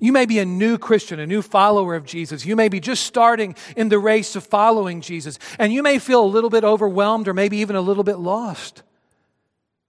You 0.00 0.12
may 0.12 0.26
be 0.26 0.38
a 0.38 0.44
new 0.44 0.78
Christian, 0.78 1.20
a 1.20 1.26
new 1.26 1.42
follower 1.42 1.94
of 1.94 2.04
Jesus. 2.04 2.44
You 2.44 2.56
may 2.56 2.68
be 2.68 2.80
just 2.80 3.04
starting 3.04 3.54
in 3.76 3.88
the 3.88 3.98
race 3.98 4.34
of 4.34 4.44
following 4.44 5.00
Jesus, 5.00 5.38
and 5.58 5.72
you 5.72 5.82
may 5.82 5.98
feel 5.98 6.24
a 6.24 6.26
little 6.26 6.50
bit 6.50 6.64
overwhelmed 6.64 7.28
or 7.28 7.34
maybe 7.34 7.58
even 7.58 7.76
a 7.76 7.80
little 7.80 8.04
bit 8.04 8.18
lost. 8.18 8.82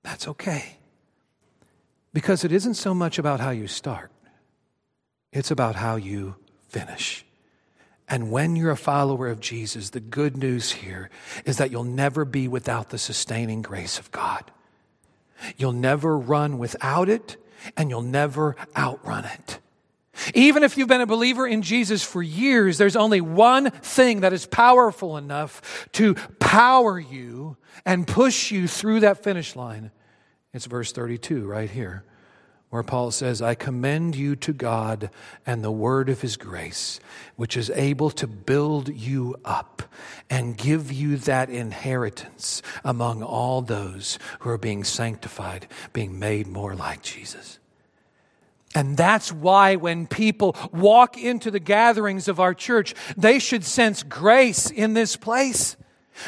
That's 0.04 0.28
okay. 0.28 0.78
Because 2.13 2.43
it 2.43 2.52
isn't 2.52 2.76
so 2.76 2.93
much 2.93 3.17
about 3.17 3.39
how 3.39 3.50
you 3.50 3.67
start, 3.67 4.12
it's 5.34 5.52
about 5.52 5.76
how 5.76 5.95
you 5.95 6.36
finish. 6.69 7.26
And 8.08 8.30
when 8.30 8.56
you're 8.56 8.71
a 8.71 8.78
follower 8.78 9.28
of 9.28 9.39
Jesus, 9.39 9.89
the 9.89 10.00
good 10.00 10.38
news 10.38 10.71
here 10.71 11.10
is 11.43 11.58
that 11.58 11.71
you'll 11.71 11.84
never 11.84 12.24
be 12.24 12.48
without 12.48 12.89
the 12.89 13.00
sustaining 13.00 13.63
grace 13.63 13.98
of 13.98 14.12
God. 14.12 14.52
You'll 15.58 15.74
never 15.74 16.17
run 16.17 16.60
without 16.60 17.10
it, 17.10 17.38
and 17.78 17.89
you'll 17.89 18.01
never 18.01 18.56
outrun 18.75 19.25
it. 19.25 19.60
Even 20.34 20.63
if 20.63 20.78
you've 20.78 20.88
been 20.88 21.01
a 21.01 21.06
believer 21.06 21.45
in 21.45 21.62
Jesus 21.62 22.04
for 22.04 22.23
years, 22.23 22.78
there's 22.78 22.95
only 22.95 23.21
one 23.21 23.69
thing 23.69 24.21
that 24.21 24.34
is 24.34 24.45
powerful 24.45 25.17
enough 25.17 25.89
to 25.93 26.15
power 26.39 26.97
you 26.97 27.58
and 27.86 28.08
push 28.08 28.51
you 28.51 28.67
through 28.67 29.01
that 29.01 29.23
finish 29.23 29.56
line. 29.56 29.91
It's 30.54 30.65
verse 30.65 30.93
32 30.93 31.45
right 31.45 31.69
here, 31.69 32.06
where 32.76 32.84
Paul 32.84 33.12
says, 33.12 33.42
I 33.42 33.56
commend 33.56 34.18
you 34.18 34.36
to 34.36 34.52
God 34.52 35.10
and 35.46 35.64
the 35.64 35.72
word 35.72 36.10
of 36.10 36.20
his 36.20 36.36
grace, 36.36 37.00
which 37.38 37.56
is 37.56 37.70
able 37.70 38.10
to 38.12 38.28
build 38.28 38.94
you 38.94 39.38
up 39.46 39.84
and 40.30 40.58
give 40.58 40.92
you 40.92 41.16
that 41.16 41.50
inheritance 41.50 42.62
among 42.84 43.24
all 43.24 43.62
those 43.62 44.20
who 44.40 44.50
are 44.50 44.58
being 44.58 44.84
sanctified, 44.84 45.70
being 45.94 46.20
made 46.20 46.48
more 46.48 46.76
like 46.76 47.02
Jesus. 47.02 47.60
And 48.76 48.98
that's 48.98 49.32
why 49.32 49.78
when 49.78 50.06
people 50.06 50.54
walk 50.74 51.18
into 51.18 51.50
the 51.52 51.62
gatherings 51.62 52.28
of 52.28 52.42
our 52.42 52.54
church, 52.54 52.94
they 53.16 53.40
should 53.40 53.64
sense 53.64 54.04
grace 54.04 54.70
in 54.70 54.96
this 54.96 55.16
place. 55.16 55.78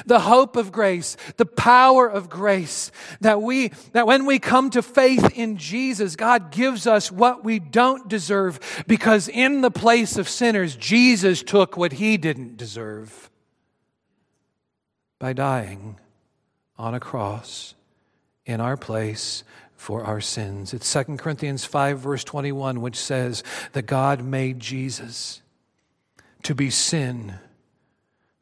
The 0.06 0.20
hope 0.20 0.56
of 0.56 0.72
grace, 0.72 1.18
the 1.38 1.46
power 1.46 2.08
of 2.08 2.30
grace, 2.30 2.92
that 3.22 3.42
we, 3.42 3.70
that 3.94 4.08
when 4.08 4.26
we 4.26 4.40
come 4.40 4.70
to 4.72 4.82
faith 4.82 5.38
in 5.38 5.58
Jesus, 5.58 6.16
God 6.16 6.52
gives 6.52 6.88
us 6.88 7.12
what 7.12 7.44
we 7.44 7.60
don't 7.60 8.08
deserve 8.08 8.84
because 8.88 9.28
in 9.28 9.62
the 9.62 9.72
place 9.72 10.18
of 10.18 10.30
sinners, 10.30 10.76
Jesus 10.76 11.44
took 11.44 11.78
what 11.78 11.94
he 11.94 12.18
didn't 12.18 12.58
deserve 12.58 13.30
by 15.20 15.34
dying 15.34 15.98
on 16.78 16.94
a 16.94 17.00
cross 17.00 17.74
in 18.46 18.62
our 18.62 18.78
place 18.78 19.44
for 19.76 20.04
our 20.04 20.22
sins. 20.22 20.74
It's 20.74 20.92
2 20.92 21.18
Corinthians 21.18 21.66
5, 21.66 22.00
verse 22.00 22.24
21, 22.24 22.82
which 22.82 22.96
says 22.96 23.44
that 23.74 23.84
God 23.84 24.24
made 24.24 24.60
Jesus 24.60 25.42
to 26.44 26.56
be 26.56 26.70
sin 26.70 27.36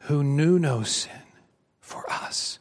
who 0.03 0.23
knew 0.23 0.59
no 0.59 0.83
sin 0.83 1.11
for 1.85 2.09
us 2.11 2.59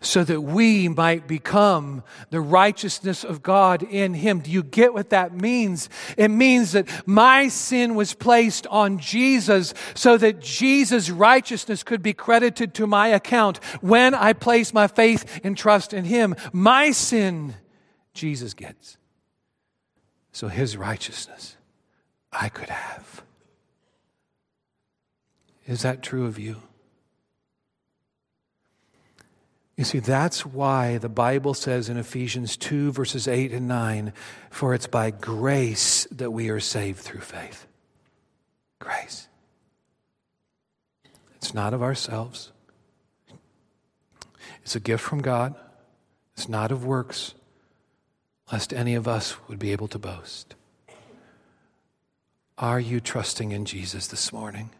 so 0.00 0.24
that 0.24 0.40
we 0.40 0.88
might 0.88 1.26
become 1.26 2.02
the 2.30 2.40
righteousness 2.40 3.24
of 3.24 3.42
God 3.42 3.82
in 3.82 4.14
Him. 4.14 4.40
Do 4.40 4.50
you 4.50 4.62
get 4.62 4.94
what 4.94 5.10
that 5.10 5.34
means? 5.34 5.88
It 6.16 6.28
means 6.28 6.72
that 6.72 6.88
my 7.06 7.48
sin 7.48 7.94
was 7.94 8.14
placed 8.14 8.66
on 8.68 8.98
Jesus 8.98 9.74
so 9.94 10.16
that 10.18 10.40
Jesus' 10.40 11.10
righteousness 11.10 11.82
could 11.82 12.02
be 12.02 12.12
credited 12.12 12.74
to 12.74 12.86
my 12.86 13.08
account 13.08 13.62
when 13.80 14.14
I 14.14 14.32
place 14.32 14.72
my 14.72 14.86
faith 14.86 15.40
and 15.44 15.56
trust 15.56 15.92
in 15.92 16.04
Him. 16.04 16.34
My 16.52 16.90
sin, 16.90 17.54
Jesus 18.14 18.54
gets. 18.54 18.96
So 20.32 20.48
His 20.48 20.76
righteousness 20.76 21.56
I 22.32 22.48
could 22.48 22.68
have. 22.68 23.22
Is 25.66 25.82
that 25.82 26.02
true 26.02 26.26
of 26.26 26.38
you? 26.38 26.56
You 29.78 29.84
see, 29.84 30.00
that's 30.00 30.44
why 30.44 30.98
the 30.98 31.08
Bible 31.08 31.54
says 31.54 31.88
in 31.88 31.98
Ephesians 31.98 32.56
2, 32.56 32.90
verses 32.90 33.28
8 33.28 33.52
and 33.52 33.68
9, 33.68 34.12
for 34.50 34.74
it's 34.74 34.88
by 34.88 35.12
grace 35.12 36.04
that 36.10 36.32
we 36.32 36.48
are 36.48 36.58
saved 36.58 36.98
through 36.98 37.20
faith. 37.20 37.64
Grace. 38.80 39.28
It's 41.36 41.54
not 41.54 41.74
of 41.74 41.82
ourselves, 41.82 42.50
it's 44.64 44.74
a 44.74 44.80
gift 44.80 45.04
from 45.04 45.22
God. 45.22 45.54
It's 46.36 46.48
not 46.48 46.72
of 46.72 46.84
works, 46.84 47.34
lest 48.52 48.72
any 48.72 48.96
of 48.96 49.06
us 49.06 49.36
would 49.48 49.60
be 49.60 49.70
able 49.70 49.88
to 49.88 49.98
boast. 49.98 50.56
Are 52.58 52.80
you 52.80 53.00
trusting 53.00 53.52
in 53.52 53.64
Jesus 53.64 54.08
this 54.08 54.32
morning 54.32 54.70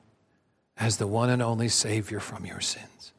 as 0.77 0.97
the 0.97 1.07
one 1.07 1.31
and 1.31 1.41
only 1.41 1.69
Savior 1.69 2.19
from 2.19 2.45
your 2.45 2.61
sins? 2.61 3.13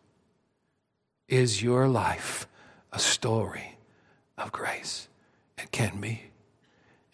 Is 1.30 1.62
your 1.62 1.88
life 1.88 2.48
a 2.92 3.00
story 3.00 3.78
of 4.38 4.52
grace? 4.52 5.08
It 5.58 5.72
can 5.72 6.02
be. 6.02 6.24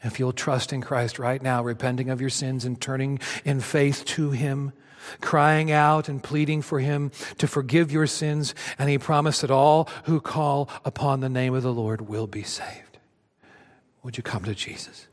If 0.01 0.19
you'll 0.19 0.34
trust 0.34 0.71
in 0.71 0.82
Christ 0.82 1.19
right 1.19 1.41
now, 1.41 1.63
repenting 1.63 2.10
of 2.10 2.21
your 2.21 2.30
sins 2.30 2.63
and 2.63 2.80
turning 2.80 3.19
in 3.43 3.60
faith 3.60 4.06
to 4.06 4.32
Him, 4.32 4.71
crying 5.19 5.71
out 5.71 6.08
and 6.08 6.23
pleading 6.23 6.62
for 6.62 6.80
Him 6.80 7.12
to 7.39 7.47
forgive 7.47 7.91
your 7.91 8.08
sins, 8.08 8.56
and 8.80 8.89
He 8.89 8.97
promised 8.97 9.41
that 9.41 9.51
all 9.51 9.89
who 10.06 10.21
call 10.21 10.69
upon 10.86 11.19
the 11.19 11.30
name 11.30 11.54
of 11.54 11.63
the 11.63 11.73
Lord 11.73 12.01
will 12.01 12.28
be 12.28 12.43
saved. 12.43 12.99
Would 14.04 14.15
you 14.15 14.23
come 14.23 14.43
to 14.45 14.56
Jesus? 14.56 15.08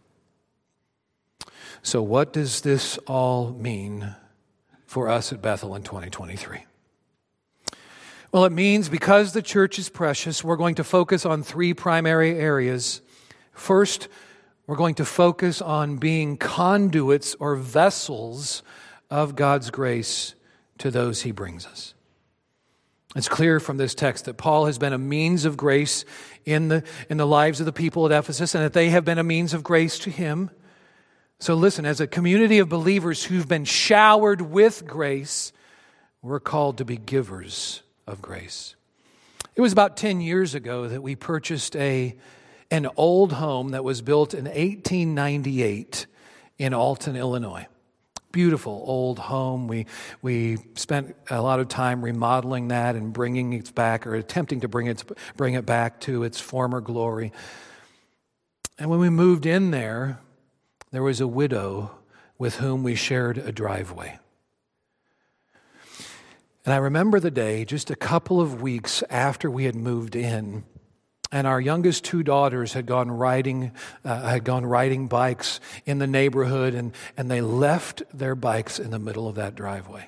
So, 1.83 2.03
what 2.03 2.33
does 2.33 2.61
this 2.61 2.99
all 3.07 3.51
mean 3.51 4.15
for 4.87 5.09
us 5.09 5.33
at 5.33 5.43
Bethel 5.43 5.75
in 5.75 5.83
2023? 5.83 6.67
Well, 8.33 8.47
it 8.47 8.53
means 8.53 8.89
because 8.89 9.35
the 9.35 9.43
church 9.43 9.79
is 9.79 9.91
precious, 9.91 10.43
we're 10.43 10.57
going 10.57 10.77
to 10.77 10.85
focus 10.85 11.27
on 11.27 11.43
three 11.43 11.75
primary 11.75 12.39
areas. 12.39 13.03
First, 13.53 14.09
we're 14.67 14.77
going 14.77 14.95
to 14.95 15.05
focus 15.05 15.61
on 15.61 15.99
being 15.99 16.39
conduits 16.39 17.37
or 17.39 17.57
vessels 17.57 18.63
of 19.11 19.37
God's 19.37 19.69
grace 19.71 20.35
to 20.79 20.91
those 20.91 21.23
he 21.23 21.31
brings 21.31 21.67
us. 21.67 21.93
It's 23.15 23.29
clear 23.29 23.61
from 23.61 23.77
this 23.77 23.95
text 23.95 24.25
that 24.25 24.39
Paul 24.39 24.65
has 24.65 24.79
been 24.79 24.95
a 24.95 24.99
means 24.99 25.45
of 25.45 25.59
grace 25.59 26.07
in 26.47 26.69
the, 26.69 26.85
in 27.11 27.19
the 27.19 27.27
lives 27.27 27.61
of 27.61 27.67
the 27.67 27.73
people 27.73 28.07
at 28.07 28.19
Ephesus 28.19 28.55
and 28.55 28.65
that 28.65 28.73
they 28.73 28.89
have 28.89 29.05
been 29.05 29.19
a 29.19 29.23
means 29.23 29.53
of 29.53 29.63
grace 29.63 29.99
to 29.99 30.11
him. 30.11 30.51
So, 31.39 31.55
listen, 31.55 31.85
as 31.85 32.01
a 32.01 32.07
community 32.07 32.61
of 32.61 32.71
believers 32.71 33.25
who've 33.25 33.47
been 33.47 33.67
showered 33.67 34.41
with 34.41 34.87
grace, 34.87 35.53
we're 36.23 36.41
called 36.41 36.79
to 36.79 36.87
be 36.87 36.97
givers 36.97 37.82
of 38.07 38.23
grace. 38.23 38.75
It 39.55 39.61
was 39.61 39.73
about 39.73 39.97
10 39.97 40.21
years 40.21 40.55
ago 40.55 40.89
that 40.89 41.03
we 41.03 41.15
purchased 41.15 41.77
a, 41.77 42.17
an 42.71 42.89
old 42.97 43.33
home 43.35 43.71
that 43.71 43.85
was 43.85 44.01
built 44.01 44.33
in 44.33 44.45
1898 44.45 46.07
in 46.59 46.73
Alton, 46.73 47.17
Illinois. 47.17 47.67
Beautiful 48.31 48.83
old 48.87 49.19
home. 49.19 49.69
We, 49.69 49.87
we 50.23 50.57
spent 50.75 51.15
a 51.29 51.43
lot 51.43 51.61
of 51.61 51.69
time 51.69 52.03
remodeling 52.03 52.69
that 52.69 52.97
and 52.97 53.13
bringing 53.13 53.53
it 53.53 53.75
back 53.75 54.07
or 54.07 54.15
attempting 54.15 54.61
to 54.61 54.69
bring 54.69 54.87
it, 54.87 55.05
bring 55.37 55.53
it 55.53 55.67
back 55.67 56.01
to 56.01 56.23
its 56.23 56.41
former 56.41 56.81
glory. 56.81 57.31
And 58.79 58.89
when 58.89 59.01
we 59.01 59.11
moved 59.11 59.45
in 59.45 59.71
there, 59.71 60.19
there 60.93 61.03
was 61.03 61.21
a 61.21 61.27
widow 61.27 61.91
with 62.39 62.57
whom 62.57 62.83
we 62.83 62.95
shared 62.95 63.37
a 63.37 63.53
driveway. 63.53 64.19
And 66.65 66.73
I 66.73 66.77
remember 66.77 67.19
the 67.19 67.31
day 67.31 67.65
just 67.65 67.91
a 67.91 67.97
couple 67.97 68.41
of 68.41 68.63
weeks 68.63 69.03
after 69.11 69.51
we 69.51 69.65
had 69.65 69.75
moved 69.75 70.15
in, 70.15 70.65
and 71.33 71.47
our 71.47 71.61
youngest 71.61 72.05
two 72.05 72.23
daughters 72.23 72.75
had 72.75 72.87
gone 72.87 73.11
riding, 73.11 73.73
uh, 74.05 74.29
had 74.29 74.45
gone 74.45 74.65
riding 74.65 75.09
bikes 75.09 75.59
in 75.87 75.99
the 75.99 76.07
neighborhood, 76.07 76.75
and, 76.75 76.93
and 77.17 77.31
they 77.31 77.41
left 77.41 78.03
their 78.13 78.35
bikes 78.35 78.79
in 78.79 78.91
the 78.91 78.99
middle 78.99 79.27
of 79.27 79.35
that 79.35 79.55
driveway. 79.55 80.07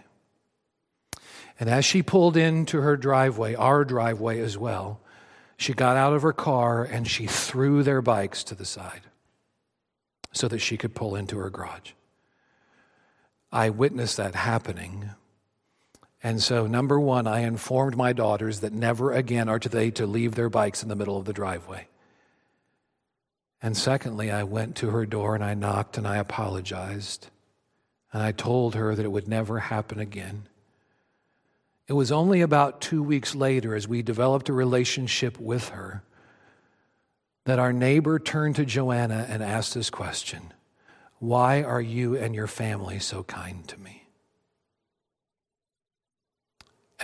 And 1.58 1.68
as 1.68 1.84
she 1.84 2.02
pulled 2.02 2.36
into 2.36 2.80
her 2.80 2.96
driveway, 2.96 3.54
our 3.54 3.84
driveway 3.84 4.40
as 4.40 4.58
well, 4.58 5.00
she 5.56 5.72
got 5.72 5.96
out 5.96 6.12
of 6.12 6.22
her 6.22 6.32
car 6.32 6.84
and 6.84 7.08
she 7.08 7.26
threw 7.26 7.82
their 7.82 8.02
bikes 8.02 8.42
to 8.44 8.54
the 8.54 8.64
side 8.64 9.02
so 10.32 10.48
that 10.48 10.58
she 10.58 10.76
could 10.76 10.94
pull 10.94 11.14
into 11.14 11.38
her 11.38 11.50
garage. 11.50 11.92
I 13.52 13.70
witnessed 13.70 14.16
that 14.16 14.34
happening 14.34 15.10
and 16.24 16.42
so, 16.42 16.66
number 16.66 16.98
one, 16.98 17.26
I 17.26 17.40
informed 17.40 17.98
my 17.98 18.14
daughters 18.14 18.60
that 18.60 18.72
never 18.72 19.12
again 19.12 19.50
are 19.50 19.58
they 19.58 19.90
to 19.90 20.06
leave 20.06 20.34
their 20.34 20.48
bikes 20.48 20.82
in 20.82 20.88
the 20.88 20.96
middle 20.96 21.18
of 21.18 21.26
the 21.26 21.34
driveway. 21.34 21.86
And 23.60 23.76
secondly, 23.76 24.30
I 24.30 24.42
went 24.44 24.74
to 24.76 24.88
her 24.88 25.04
door 25.04 25.34
and 25.34 25.44
I 25.44 25.52
knocked 25.52 25.98
and 25.98 26.08
I 26.08 26.16
apologized. 26.16 27.28
And 28.10 28.22
I 28.22 28.32
told 28.32 28.74
her 28.74 28.94
that 28.94 29.04
it 29.04 29.12
would 29.12 29.28
never 29.28 29.58
happen 29.58 29.98
again. 29.98 30.48
It 31.88 31.92
was 31.92 32.10
only 32.10 32.40
about 32.40 32.80
two 32.80 33.02
weeks 33.02 33.34
later, 33.34 33.74
as 33.74 33.86
we 33.86 34.00
developed 34.00 34.48
a 34.48 34.54
relationship 34.54 35.38
with 35.38 35.68
her, 35.70 36.04
that 37.44 37.58
our 37.58 37.72
neighbor 37.74 38.18
turned 38.18 38.56
to 38.56 38.64
Joanna 38.64 39.26
and 39.28 39.42
asked 39.42 39.74
this 39.74 39.90
question 39.90 40.54
Why 41.18 41.62
are 41.62 41.82
you 41.82 42.16
and 42.16 42.34
your 42.34 42.46
family 42.46 42.98
so 42.98 43.24
kind 43.24 43.68
to 43.68 43.78
me? 43.78 44.03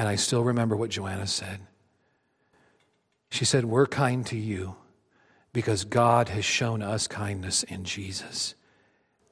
And 0.01 0.09
I 0.09 0.17
still 0.17 0.43
remember 0.43 0.77
what 0.77 0.89
Joanna 0.89 1.27
said. 1.27 1.61
She 3.31 3.45
said, 3.45 3.67
We're 3.67 3.87
kind 3.87 4.25
to 4.29 4.37
you 4.39 4.77
because 5.53 5.85
God 5.85 6.31
has 6.31 6.43
shown 6.43 6.81
us 6.81 7.07
kindness 7.07 7.65
in 7.65 7.85
Jesus, 7.85 8.55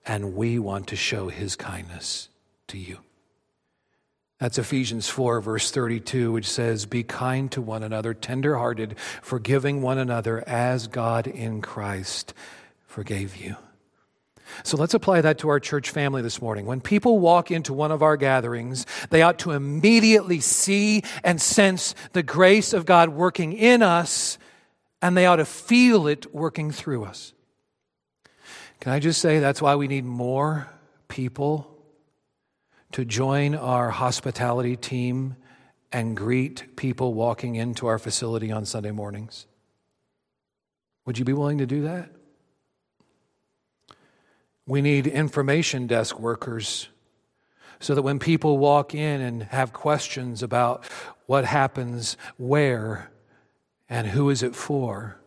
and 0.05 0.37
we 0.37 0.59
want 0.59 0.89
to 0.89 0.95
show 0.95 1.29
his 1.29 1.57
kindness 1.57 2.29
to 2.67 2.77
you. 2.77 2.99
That's 4.41 4.59
Ephesians 4.59 5.09
4, 5.09 5.41
verse 5.41 5.71
32, 5.71 6.33
which 6.33 6.47
says, 6.47 6.85
Be 6.85 7.03
kind 7.03 7.51
to 7.53 7.63
one 7.63 7.83
another, 7.83 8.13
tenderhearted, 8.13 8.99
forgiving 9.23 9.81
one 9.81 9.97
another 9.97 10.47
as 10.47 10.87
God 10.87 11.27
in 11.27 11.63
Christ 11.63 12.35
forgave 12.87 13.37
you. 13.37 13.57
So 14.63 14.77
let's 14.77 14.95
apply 14.95 15.21
that 15.23 15.39
to 15.39 15.49
our 15.49 15.61
church 15.61 15.91
family 15.91 16.23
this 16.23 16.43
morning. 16.43 16.67
When 16.67 16.81
people 16.81 17.19
walk 17.19 17.51
into 17.51 17.73
one 17.73 17.93
of 17.93 18.03
our 18.03 18.17
gatherings, 18.17 18.87
they 19.11 19.23
ought 19.23 19.39
to 19.41 19.53
immediately 19.53 20.41
see 20.41 21.03
and 21.23 21.41
sense 21.41 21.95
the 22.13 22.23
grace 22.23 22.73
of 22.73 22.87
God 22.87 23.11
working 23.11 23.53
in 23.53 23.83
us, 23.83 24.39
and 25.01 25.17
they 25.17 25.27
ought 25.27 25.37
to 25.37 25.45
feel 25.45 26.07
it 26.07 26.35
working 26.35 26.71
through 26.71 27.05
us. 27.05 27.33
Can 28.81 28.93
I 28.93 29.01
just 29.01 29.21
say 29.21 29.39
that's 29.39 29.63
why 29.63 29.75
we 29.75 29.89
need 29.89 30.05
more 30.05 30.69
people 31.09 31.75
to 32.93 33.05
join 33.05 33.55
our 33.55 33.91
hospitality 33.91 34.77
team 34.77 35.37
and 35.93 36.17
greet 36.17 36.77
people 36.77 37.15
walking 37.15 37.55
into 37.55 37.87
our 37.87 37.99
facility 37.99 38.53
on 38.53 38.65
Sunday 38.65 38.91
mornings? 38.91 39.47
Would 41.07 41.19
you 41.19 41.25
be 41.25 41.33
willing 41.33 41.59
to 41.59 41.67
do 41.67 41.83
that? 41.83 42.11
We 44.69 44.83
need 44.83 45.07
information 45.07 45.87
desk 45.87 46.21
workers 46.21 46.91
so 47.81 47.95
that 47.95 48.03
when 48.03 48.19
people 48.19 48.59
walk 48.59 48.95
in 48.95 49.23
and 49.23 49.45
have 49.45 49.73
questions 49.73 50.43
about 50.43 50.85
what 51.25 51.47
happens 51.47 52.19
where 52.37 53.11
and 53.89 54.09
who 54.09 54.29
is 54.29 54.43
it 54.43 54.55
for, 54.55 55.19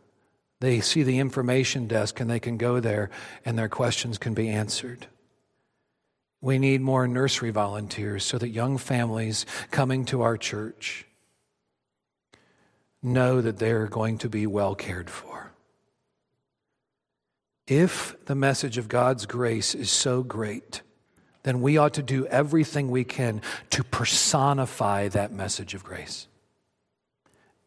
they 0.59 0.79
see 0.79 1.01
the 1.01 1.17
information 1.17 1.87
desk 1.87 2.19
and 2.19 2.29
they 2.29 2.39
can 2.39 2.57
go 2.57 2.79
there 2.79 3.09
and 3.43 3.57
their 3.57 3.67
questions 3.67 4.19
can 4.19 4.35
be 4.35 4.47
answered. 4.47 5.07
We 6.39 6.59
need 6.59 6.81
more 6.81 7.07
nursery 7.07 7.49
volunteers 7.49 8.23
so 8.23 8.37
that 8.37 8.49
young 8.49 8.77
families 8.77 9.47
coming 9.71 10.05
to 10.05 10.21
our 10.21 10.37
church 10.37 11.07
know 13.01 13.41
that 13.41 13.57
they're 13.57 13.87
going 13.87 14.19
to 14.19 14.29
be 14.29 14.45
well 14.45 14.75
cared 14.75 15.09
for. 15.09 15.50
If 17.71 18.17
the 18.25 18.35
message 18.35 18.77
of 18.77 18.89
God's 18.89 19.25
grace 19.25 19.73
is 19.73 19.89
so 19.89 20.23
great, 20.23 20.81
then 21.43 21.61
we 21.61 21.77
ought 21.77 21.93
to 21.93 22.03
do 22.03 22.25
everything 22.25 22.91
we 22.91 23.05
can 23.05 23.41
to 23.69 23.81
personify 23.81 25.07
that 25.07 25.31
message 25.31 25.73
of 25.73 25.81
grace. 25.81 26.27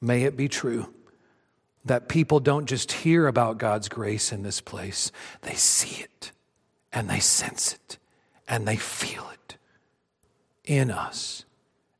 May 0.02 0.24
it 0.24 0.36
be 0.36 0.46
true 0.46 0.92
that 1.86 2.10
people 2.10 2.38
don't 2.38 2.66
just 2.66 2.92
hear 2.92 3.26
about 3.26 3.56
God's 3.56 3.88
grace 3.88 4.30
in 4.30 4.42
this 4.42 4.60
place, 4.60 5.10
they 5.40 5.54
see 5.54 6.02
it 6.02 6.32
and 6.92 7.08
they 7.08 7.20
sense 7.20 7.72
it 7.72 7.96
and 8.46 8.68
they 8.68 8.76
feel 8.76 9.26
it 9.32 9.56
in 10.66 10.90
us 10.90 11.46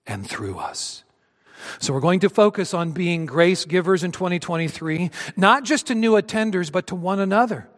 and 0.06 0.28
through 0.28 0.58
us. 0.58 1.04
So, 1.78 1.94
we're 1.94 2.00
going 2.00 2.20
to 2.20 2.28
focus 2.28 2.74
on 2.74 2.92
being 2.92 3.24
grace 3.24 3.64
givers 3.64 4.04
in 4.04 4.12
2023, 4.12 5.10
not 5.38 5.64
just 5.64 5.86
to 5.86 5.94
new 5.94 6.12
attenders, 6.20 6.70
but 6.70 6.86
to 6.88 6.94
one 6.94 7.18
another. 7.18 7.70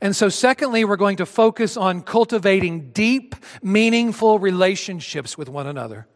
And 0.00 0.16
so, 0.16 0.28
secondly, 0.28 0.84
we're 0.84 0.96
going 0.96 1.16
to 1.18 1.26
focus 1.26 1.76
on 1.76 2.02
cultivating 2.02 2.90
deep, 2.92 3.34
meaningful 3.62 4.38
relationships 4.38 5.36
with 5.36 5.48
one 5.48 5.66
another. 5.66 6.06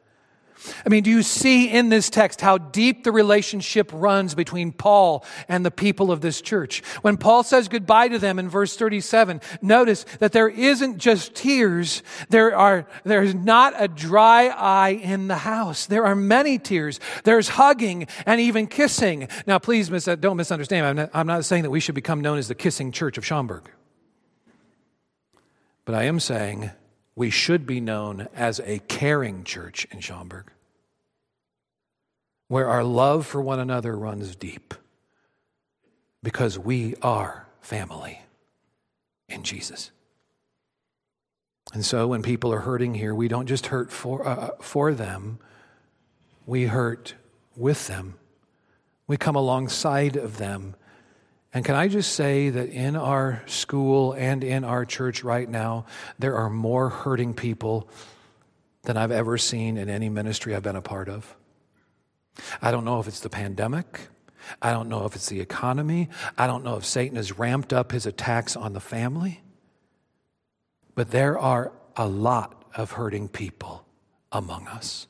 I 0.84 0.88
mean, 0.88 1.02
do 1.02 1.10
you 1.10 1.22
see 1.22 1.70
in 1.70 1.88
this 1.88 2.10
text 2.10 2.40
how 2.40 2.58
deep 2.58 3.04
the 3.04 3.12
relationship 3.12 3.90
runs 3.92 4.34
between 4.34 4.72
Paul 4.72 5.24
and 5.48 5.64
the 5.64 5.70
people 5.70 6.10
of 6.10 6.20
this 6.20 6.40
church? 6.40 6.82
When 7.02 7.16
Paul 7.16 7.42
says 7.42 7.68
goodbye 7.68 8.08
to 8.08 8.18
them 8.18 8.38
in 8.38 8.48
verse 8.48 8.76
37, 8.76 9.40
notice 9.62 10.04
that 10.18 10.32
there 10.32 10.48
isn't 10.48 10.98
just 10.98 11.34
tears. 11.34 12.02
There 12.28 12.56
are, 12.56 12.86
there's 13.04 13.34
not 13.34 13.74
a 13.76 13.88
dry 13.88 14.46
eye 14.48 15.00
in 15.02 15.28
the 15.28 15.36
house. 15.36 15.86
There 15.86 16.04
are 16.04 16.14
many 16.14 16.58
tears. 16.58 17.00
There's 17.24 17.48
hugging 17.48 18.06
and 18.24 18.40
even 18.40 18.66
kissing. 18.66 19.28
Now, 19.46 19.58
please 19.58 19.90
mis- 19.90 20.04
don't 20.04 20.36
misunderstand. 20.36 20.86
I'm 20.86 20.96
not, 20.96 21.10
I'm 21.12 21.26
not 21.26 21.44
saying 21.44 21.62
that 21.62 21.70
we 21.70 21.80
should 21.80 21.94
become 21.94 22.20
known 22.20 22.38
as 22.38 22.48
the 22.48 22.54
kissing 22.54 22.92
church 22.92 23.18
of 23.18 23.24
Schaumburg. 23.24 23.70
But 25.84 25.94
I 25.94 26.04
am 26.04 26.18
saying 26.18 26.70
we 27.14 27.30
should 27.30 27.66
be 27.66 27.80
known 27.80 28.28
as 28.34 28.60
a 28.60 28.80
caring 28.80 29.44
church 29.44 29.86
in 29.90 30.00
Schaumburg 30.00 30.52
where 32.48 32.68
our 32.68 32.84
love 32.84 33.26
for 33.26 33.40
one 33.40 33.58
another 33.58 33.96
runs 33.96 34.36
deep 34.36 34.74
because 36.22 36.58
we 36.58 36.94
are 37.02 37.46
family 37.60 38.20
in 39.28 39.42
Jesus. 39.42 39.90
And 41.72 41.84
so 41.84 42.06
when 42.06 42.22
people 42.22 42.52
are 42.52 42.60
hurting 42.60 42.94
here, 42.94 43.14
we 43.14 43.28
don't 43.28 43.46
just 43.46 43.66
hurt 43.66 43.90
for, 43.90 44.26
uh, 44.26 44.50
for 44.60 44.94
them, 44.94 45.38
we 46.46 46.66
hurt 46.66 47.14
with 47.56 47.88
them. 47.88 48.14
We 49.08 49.16
come 49.16 49.36
alongside 49.36 50.16
of 50.16 50.38
them. 50.38 50.76
And 51.52 51.64
can 51.64 51.74
I 51.74 51.88
just 51.88 52.12
say 52.12 52.50
that 52.50 52.68
in 52.68 52.96
our 52.96 53.42
school 53.46 54.12
and 54.12 54.44
in 54.44 54.62
our 54.62 54.84
church 54.84 55.24
right 55.24 55.48
now, 55.48 55.86
there 56.18 56.36
are 56.36 56.50
more 56.50 56.88
hurting 56.88 57.34
people 57.34 57.88
than 58.82 58.96
I've 58.96 59.10
ever 59.10 59.38
seen 59.38 59.76
in 59.76 59.88
any 59.88 60.08
ministry 60.08 60.54
I've 60.54 60.62
been 60.62 60.76
a 60.76 60.82
part 60.82 61.08
of. 61.08 61.34
I 62.60 62.70
don't 62.70 62.84
know 62.84 63.00
if 63.00 63.08
it's 63.08 63.20
the 63.20 63.30
pandemic. 63.30 64.08
I 64.62 64.72
don't 64.72 64.88
know 64.88 65.04
if 65.06 65.14
it's 65.14 65.28
the 65.28 65.40
economy. 65.40 66.08
I 66.38 66.46
don't 66.46 66.64
know 66.64 66.76
if 66.76 66.84
Satan 66.84 67.16
has 67.16 67.38
ramped 67.38 67.72
up 67.72 67.92
his 67.92 68.06
attacks 68.06 68.56
on 68.56 68.72
the 68.72 68.80
family. 68.80 69.42
But 70.94 71.10
there 71.10 71.38
are 71.38 71.72
a 71.96 72.06
lot 72.06 72.64
of 72.74 72.92
hurting 72.92 73.28
people 73.28 73.86
among 74.32 74.66
us. 74.68 75.06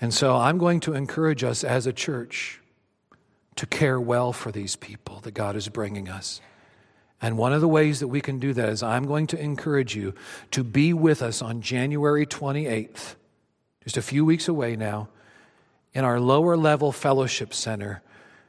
And 0.00 0.14
so 0.14 0.36
I'm 0.36 0.58
going 0.58 0.80
to 0.80 0.94
encourage 0.94 1.44
us 1.44 1.64
as 1.64 1.86
a 1.86 1.92
church 1.92 2.60
to 3.56 3.66
care 3.66 4.00
well 4.00 4.32
for 4.32 4.52
these 4.52 4.76
people 4.76 5.20
that 5.20 5.32
God 5.32 5.56
is 5.56 5.68
bringing 5.68 6.08
us. 6.08 6.40
And 7.20 7.36
one 7.36 7.52
of 7.52 7.60
the 7.60 7.68
ways 7.68 7.98
that 7.98 8.06
we 8.06 8.20
can 8.20 8.38
do 8.38 8.52
that 8.54 8.68
is 8.68 8.82
I'm 8.82 9.06
going 9.06 9.26
to 9.28 9.40
encourage 9.40 9.96
you 9.96 10.14
to 10.52 10.62
be 10.62 10.92
with 10.92 11.20
us 11.20 11.42
on 11.42 11.60
January 11.60 12.24
28th, 12.24 13.16
just 13.82 13.96
a 13.96 14.02
few 14.02 14.24
weeks 14.24 14.46
away 14.46 14.76
now, 14.76 15.08
in 15.94 16.04
our 16.04 16.20
lower 16.20 16.56
level 16.56 16.92
fellowship 16.92 17.52
center 17.54 18.02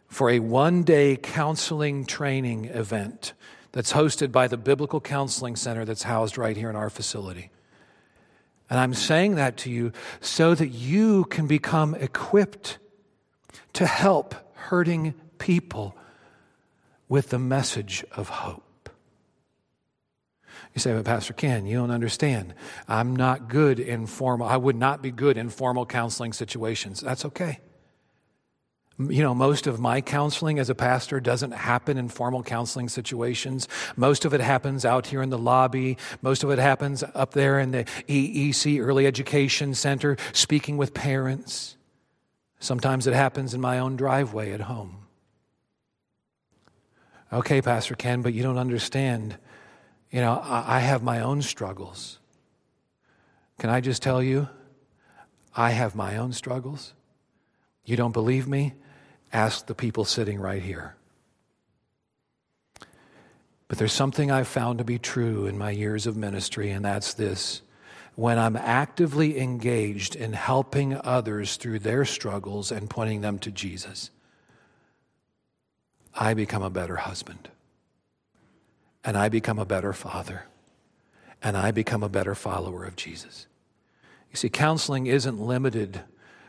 for 0.07 0.29
a 0.29 0.39
one 0.39 0.83
day 0.83 1.15
counseling 1.15 2.05
training 2.05 2.65
event 2.65 3.33
that's 3.71 3.93
hosted 3.93 4.31
by 4.31 4.47
the 4.47 4.57
Biblical 4.57 4.99
Counseling 4.99 5.55
Center 5.55 5.85
that's 5.85 6.03
housed 6.03 6.37
right 6.37 6.57
here 6.57 6.69
in 6.69 6.75
our 6.75 6.89
facility. 6.89 7.51
And 8.69 8.79
I'm 8.79 8.93
saying 8.93 9.35
that 9.35 9.57
to 9.57 9.71
you 9.71 9.91
so 10.21 10.53
that 10.55 10.69
you 10.69 11.25
can 11.25 11.47
become 11.47 11.95
equipped 11.95 12.77
to 13.73 13.85
help 13.85 14.35
hurting 14.55 15.13
people 15.37 15.95
with 17.07 17.29
the 17.29 17.39
message 17.39 18.03
of 18.11 18.29
hope. 18.29 18.68
You 20.79 20.81
say, 20.81 20.93
but 20.93 21.03
Pastor 21.03 21.33
Ken, 21.33 21.65
you 21.65 21.75
don't 21.75 21.91
understand. 21.91 22.53
I'm 22.87 23.13
not 23.13 23.49
good 23.49 23.81
in 23.81 24.05
formal, 24.05 24.47
I 24.47 24.55
would 24.55 24.77
not 24.77 25.01
be 25.01 25.11
good 25.11 25.35
in 25.35 25.49
formal 25.49 25.85
counseling 25.85 26.31
situations. 26.31 27.01
That's 27.01 27.25
okay. 27.25 27.59
You 28.97 29.21
know, 29.21 29.35
most 29.35 29.67
of 29.67 29.81
my 29.81 29.99
counseling 29.99 30.57
as 30.57 30.69
a 30.69 30.75
pastor 30.75 31.19
doesn't 31.19 31.51
happen 31.51 31.97
in 31.97 32.07
formal 32.07 32.43
counseling 32.43 32.87
situations. 32.87 33.67
Most 33.97 34.23
of 34.23 34.33
it 34.33 34.39
happens 34.39 34.85
out 34.85 35.07
here 35.07 35.21
in 35.21 35.29
the 35.29 35.37
lobby. 35.37 35.97
Most 36.21 36.45
of 36.45 36.49
it 36.49 36.59
happens 36.59 37.03
up 37.13 37.33
there 37.33 37.59
in 37.59 37.71
the 37.71 37.83
EEC, 38.07 38.81
Early 38.81 39.05
Education 39.05 39.73
Center, 39.73 40.15
speaking 40.31 40.77
with 40.77 40.93
parents. 40.93 41.75
Sometimes 42.61 43.05
it 43.05 43.13
happens 43.13 43.53
in 43.53 43.59
my 43.59 43.79
own 43.79 43.97
driveway 43.97 44.53
at 44.53 44.61
home. 44.61 45.07
Okay, 47.33 47.61
Pastor 47.61 47.95
Ken, 47.95 48.21
but 48.21 48.33
you 48.33 48.43
don't 48.43 48.57
understand. 48.57 49.37
You 50.11 50.21
know, 50.21 50.41
I 50.43 50.79
have 50.79 51.03
my 51.03 51.21
own 51.21 51.41
struggles. 51.41 52.17
Can 53.59 53.69
I 53.69 53.79
just 53.79 54.01
tell 54.01 54.23
you? 54.23 54.49
I 55.55 55.71
have 55.71 55.93
my 55.93 56.17
own 56.17 56.33
struggles. 56.33 56.93
You 57.85 57.95
don't 57.95 58.11
believe 58.11 58.47
me? 58.47 58.73
Ask 59.31 59.67
the 59.67 59.75
people 59.75 60.05
sitting 60.05 60.39
right 60.39 60.61
here. 60.61 60.95
But 63.67 63.77
there's 63.77 63.93
something 63.93 64.31
I've 64.31 64.47
found 64.47 64.79
to 64.79 64.83
be 64.83 64.97
true 64.97 65.45
in 65.45 65.57
my 65.57 65.69
years 65.69 66.07
of 66.07 66.17
ministry, 66.17 66.71
and 66.71 66.83
that's 66.83 67.13
this. 67.13 67.61
When 68.15 68.39
I'm 68.39 68.55
actively 68.55 69.39
engaged 69.39 70.15
in 70.15 70.33
helping 70.33 70.95
others 70.95 71.55
through 71.55 71.79
their 71.79 72.03
struggles 72.03 72.71
and 72.71 72.89
pointing 72.89 73.21
them 73.21 73.37
to 73.39 73.51
Jesus, 73.51 74.09
I 76.15 76.33
become 76.33 76.63
a 76.63 76.71
better 76.71 76.95
husband 76.95 77.49
and 79.03 79.17
I 79.17 79.29
become 79.29 79.59
a 79.59 79.65
better 79.65 79.93
father, 79.93 80.45
and 81.41 81.55
I 81.55 81.71
become 81.71 82.03
a 82.03 82.09
better 82.09 82.35
follower 82.35 82.85
of 82.85 82.95
Jesus. 82.95 83.47
You 84.29 84.35
see, 84.35 84.49
counseling 84.49 85.07
isn't 85.07 85.39
limited 85.39 86.01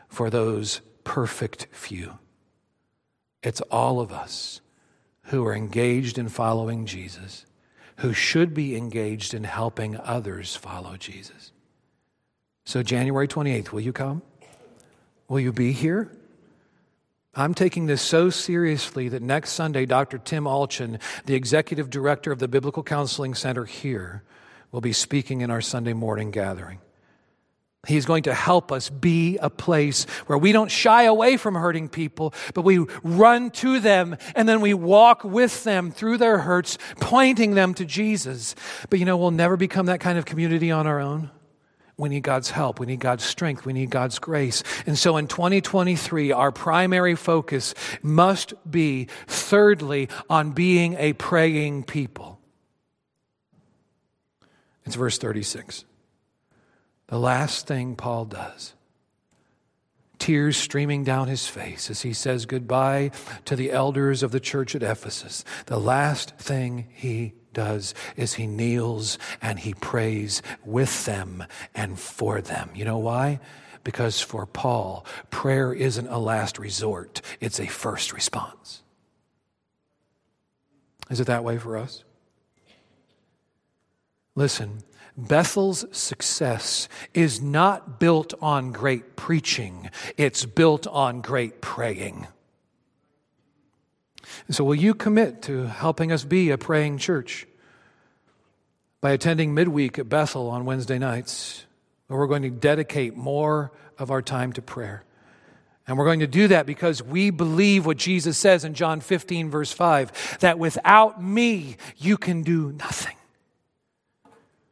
for 0.07 0.29
those 0.29 0.81
perfect 1.03 1.67
few, 1.71 2.19
it's 3.41 3.61
all 3.71 3.99
of 3.99 4.11
us 4.11 4.61
who 5.25 5.45
are 5.45 5.55
engaged 5.55 6.17
in 6.17 6.29
following 6.29 6.85
Jesus, 6.85 7.45
who 7.97 8.13
should 8.13 8.53
be 8.53 8.75
engaged 8.75 9.33
in 9.33 9.43
helping 9.43 9.97
others 9.97 10.55
follow 10.55 10.97
Jesus. 10.97 11.51
So, 12.65 12.83
January 12.83 13.27
28th, 13.27 13.71
will 13.71 13.81
you 13.81 13.93
come? 13.93 14.21
Will 15.27 15.39
you 15.39 15.51
be 15.51 15.71
here? 15.71 16.11
I'm 17.33 17.53
taking 17.53 17.85
this 17.85 18.01
so 18.01 18.29
seriously 18.29 19.07
that 19.09 19.21
next 19.21 19.51
Sunday, 19.51 19.85
Dr. 19.85 20.17
Tim 20.17 20.43
Allchin, 20.43 21.01
the 21.25 21.35
executive 21.35 21.89
director 21.89 22.31
of 22.31 22.39
the 22.39 22.49
Biblical 22.49 22.83
Counseling 22.83 23.35
Center 23.35 23.63
here, 23.63 24.23
will 24.71 24.81
be 24.81 24.91
speaking 24.91 25.41
in 25.41 25.49
our 25.49 25.61
Sunday 25.61 25.93
morning 25.93 26.31
gathering. 26.31 26.79
He's 27.87 28.05
going 28.05 28.23
to 28.23 28.33
help 28.33 28.71
us 28.71 28.89
be 28.89 29.37
a 29.37 29.49
place 29.49 30.03
where 30.27 30.37
we 30.37 30.51
don't 30.51 30.69
shy 30.69 31.03
away 31.03 31.37
from 31.37 31.55
hurting 31.55 31.89
people, 31.89 32.33
but 32.53 32.63
we 32.63 32.85
run 33.01 33.49
to 33.51 33.79
them 33.79 34.17
and 34.35 34.47
then 34.47 34.61
we 34.61 34.73
walk 34.73 35.23
with 35.23 35.63
them 35.63 35.89
through 35.89 36.17
their 36.17 36.39
hurts, 36.39 36.77
pointing 36.99 37.55
them 37.55 37.73
to 37.75 37.85
Jesus. 37.85 38.55
But 38.89 38.99
you 38.99 39.05
know, 39.05 39.17
we'll 39.17 39.31
never 39.31 39.57
become 39.57 39.87
that 39.87 39.99
kind 39.99 40.19
of 40.19 40.25
community 40.25 40.69
on 40.69 40.85
our 40.85 40.99
own. 40.99 41.31
We 42.01 42.09
need 42.09 42.23
God's 42.23 42.49
help. 42.49 42.79
We 42.79 42.87
need 42.87 42.99
God's 42.99 43.23
strength. 43.23 43.65
We 43.65 43.73
need 43.73 43.91
God's 43.91 44.17
grace. 44.19 44.63
And 44.85 44.97
so 44.97 45.17
in 45.17 45.27
2023, 45.27 46.31
our 46.31 46.51
primary 46.51 47.15
focus 47.15 47.75
must 48.01 48.53
be, 48.69 49.07
thirdly, 49.27 50.09
on 50.29 50.51
being 50.51 50.95
a 50.95 51.13
praying 51.13 51.83
people. 51.83 52.39
It's 54.85 54.95
verse 54.95 55.19
36. 55.19 55.85
The 57.07 57.19
last 57.19 57.67
thing 57.67 57.95
Paul 57.95 58.25
does, 58.25 58.73
tears 60.17 60.57
streaming 60.57 61.03
down 61.03 61.27
his 61.27 61.47
face 61.47 61.89
as 61.89 62.01
he 62.01 62.13
says 62.13 62.45
goodbye 62.45 63.11
to 63.45 63.55
the 63.55 63.71
elders 63.71 64.23
of 64.23 64.31
the 64.31 64.39
church 64.39 64.75
at 64.75 64.81
Ephesus. 64.81 65.43
The 65.67 65.79
last 65.79 66.35
thing 66.37 66.87
he 66.93 67.33
does 67.53 67.93
is 68.15 68.33
he 68.33 68.47
kneels 68.47 69.17
and 69.41 69.59
he 69.59 69.73
prays 69.73 70.41
with 70.65 71.05
them 71.05 71.43
and 71.75 71.99
for 71.99 72.41
them. 72.41 72.69
You 72.75 72.85
know 72.85 72.97
why? 72.97 73.39
Because 73.83 74.21
for 74.21 74.45
Paul, 74.45 75.05
prayer 75.31 75.73
isn't 75.73 76.07
a 76.07 76.19
last 76.19 76.59
resort, 76.59 77.21
it's 77.39 77.59
a 77.59 77.67
first 77.67 78.13
response. 78.13 78.83
Is 81.09 81.19
it 81.19 81.27
that 81.27 81.43
way 81.43 81.57
for 81.57 81.77
us? 81.77 82.03
Listen, 84.35 84.83
Bethel's 85.17 85.85
success 85.91 86.87
is 87.13 87.41
not 87.41 87.99
built 87.99 88.33
on 88.41 88.71
great 88.71 89.15
preaching, 89.15 89.89
it's 90.17 90.45
built 90.45 90.87
on 90.87 91.21
great 91.21 91.61
praying. 91.61 92.27
So, 94.49 94.63
will 94.63 94.75
you 94.75 94.93
commit 94.93 95.41
to 95.43 95.63
helping 95.67 96.11
us 96.11 96.23
be 96.23 96.49
a 96.49 96.57
praying 96.57 96.97
church 96.97 97.47
by 98.99 99.11
attending 99.11 99.53
midweek 99.53 99.97
at 99.99 100.09
Bethel 100.09 100.49
on 100.49 100.65
Wednesday 100.65 100.99
nights, 100.99 101.65
where 102.07 102.19
we're 102.19 102.27
going 102.27 102.43
to 102.43 102.49
dedicate 102.49 103.15
more 103.15 103.71
of 103.97 104.11
our 104.11 104.21
time 104.21 104.53
to 104.53 104.61
prayer? 104.61 105.03
And 105.87 105.97
we're 105.97 106.05
going 106.05 106.19
to 106.19 106.27
do 106.27 106.47
that 106.49 106.65
because 106.65 107.01
we 107.01 107.31
believe 107.31 107.85
what 107.85 107.97
Jesus 107.97 108.37
says 108.37 108.63
in 108.63 108.73
John 108.73 109.01
15, 109.01 109.49
verse 109.49 109.71
5, 109.71 110.39
that 110.39 110.59
without 110.59 111.21
me, 111.21 111.75
you 111.97 112.17
can 112.17 112.43
do 112.43 112.71
nothing. 112.71 113.15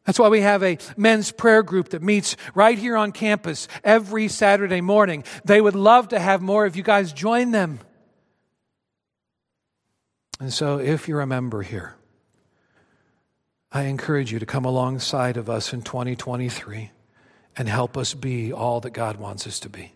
That's 0.06 0.18
why 0.18 0.30
we 0.30 0.42
have 0.42 0.64
a 0.64 0.78
men's 0.98 1.32
prayer 1.32 1.62
group 1.62 1.90
that 1.90 2.02
meets 2.02 2.36
right 2.56 2.78
here 2.78 2.98
on 2.98 3.12
campus 3.12 3.68
every 3.84 4.28
Saturday 4.28 4.82
morning. 4.82 5.24
They 5.46 5.62
would 5.62 5.76
love 5.76 6.08
to 6.10 6.20
have 6.20 6.42
more 6.42 6.66
of 6.66 6.76
you 6.76 6.84
guys 6.84 7.14
join 7.14 7.52
them. 7.52 7.80
And 10.40 10.54
so, 10.54 10.80
if 10.80 11.08
you're 11.08 11.22
a 11.22 11.28
member 11.28 11.62
here, 11.62 11.96
I 13.72 13.84
encourage 13.84 14.32
you 14.32 14.40
to 14.40 14.46
come 14.46 14.66
alongside 14.66 15.38
of 15.38 15.50
us 15.50 15.74
in 15.74 15.82
2023 15.82 16.92
and 17.58 17.68
help 17.68 17.98
us 17.98 18.14
be 18.14 18.54
all 18.54 18.80
that 18.82 18.92
God 18.92 19.18
wants 19.18 19.46
us 19.46 19.60
to 19.62 19.70
be. 19.70 19.94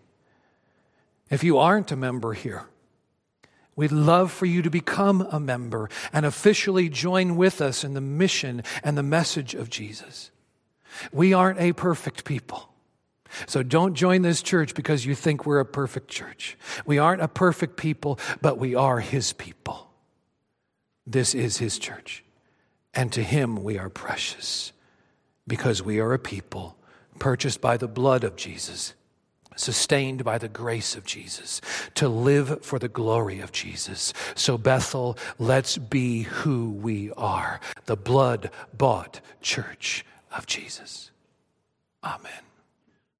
If 1.30 1.42
you 1.42 1.58
aren't 1.58 1.90
a 1.90 1.96
member 1.96 2.34
here, 2.34 2.66
We'd 3.76 3.92
love 3.92 4.30
for 4.30 4.46
you 4.46 4.62
to 4.62 4.70
become 4.70 5.26
a 5.30 5.40
member 5.40 5.88
and 6.12 6.24
officially 6.24 6.88
join 6.88 7.36
with 7.36 7.60
us 7.60 7.82
in 7.82 7.94
the 7.94 8.00
mission 8.00 8.62
and 8.82 8.96
the 8.96 9.02
message 9.02 9.54
of 9.54 9.68
Jesus. 9.68 10.30
We 11.12 11.32
aren't 11.32 11.60
a 11.60 11.72
perfect 11.72 12.24
people. 12.24 12.68
So 13.46 13.64
don't 13.64 13.94
join 13.94 14.22
this 14.22 14.42
church 14.42 14.74
because 14.74 15.04
you 15.04 15.16
think 15.16 15.44
we're 15.44 15.58
a 15.58 15.66
perfect 15.66 16.08
church. 16.08 16.56
We 16.86 16.98
aren't 16.98 17.22
a 17.22 17.26
perfect 17.26 17.76
people, 17.76 18.20
but 18.40 18.58
we 18.58 18.76
are 18.76 19.00
His 19.00 19.32
people. 19.32 19.83
This 21.06 21.34
is 21.34 21.58
His 21.58 21.78
church. 21.78 22.24
And 22.92 23.12
to 23.12 23.22
Him 23.22 23.62
we 23.62 23.78
are 23.78 23.90
precious 23.90 24.72
because 25.46 25.82
we 25.82 25.98
are 26.00 26.12
a 26.12 26.18
people 26.18 26.76
purchased 27.18 27.60
by 27.60 27.76
the 27.76 27.88
blood 27.88 28.24
of 28.24 28.36
Jesus 28.36 28.94
sustained 29.56 30.24
by 30.24 30.38
the 30.38 30.48
grace 30.48 30.96
of 30.96 31.04
Jesus, 31.04 31.60
to 31.94 32.08
live 32.08 32.64
for 32.64 32.78
the 32.78 32.88
glory 32.88 33.40
of 33.40 33.52
Jesus. 33.52 34.12
So, 34.34 34.58
Bethel, 34.58 35.16
let's 35.38 35.78
be 35.78 36.22
who 36.22 36.70
we 36.70 37.12
are 37.12 37.60
the 37.86 37.96
blood 37.96 38.50
bought 38.76 39.20
church 39.40 40.04
of 40.32 40.46
Jesus. 40.46 41.10
Amen. 42.02 42.53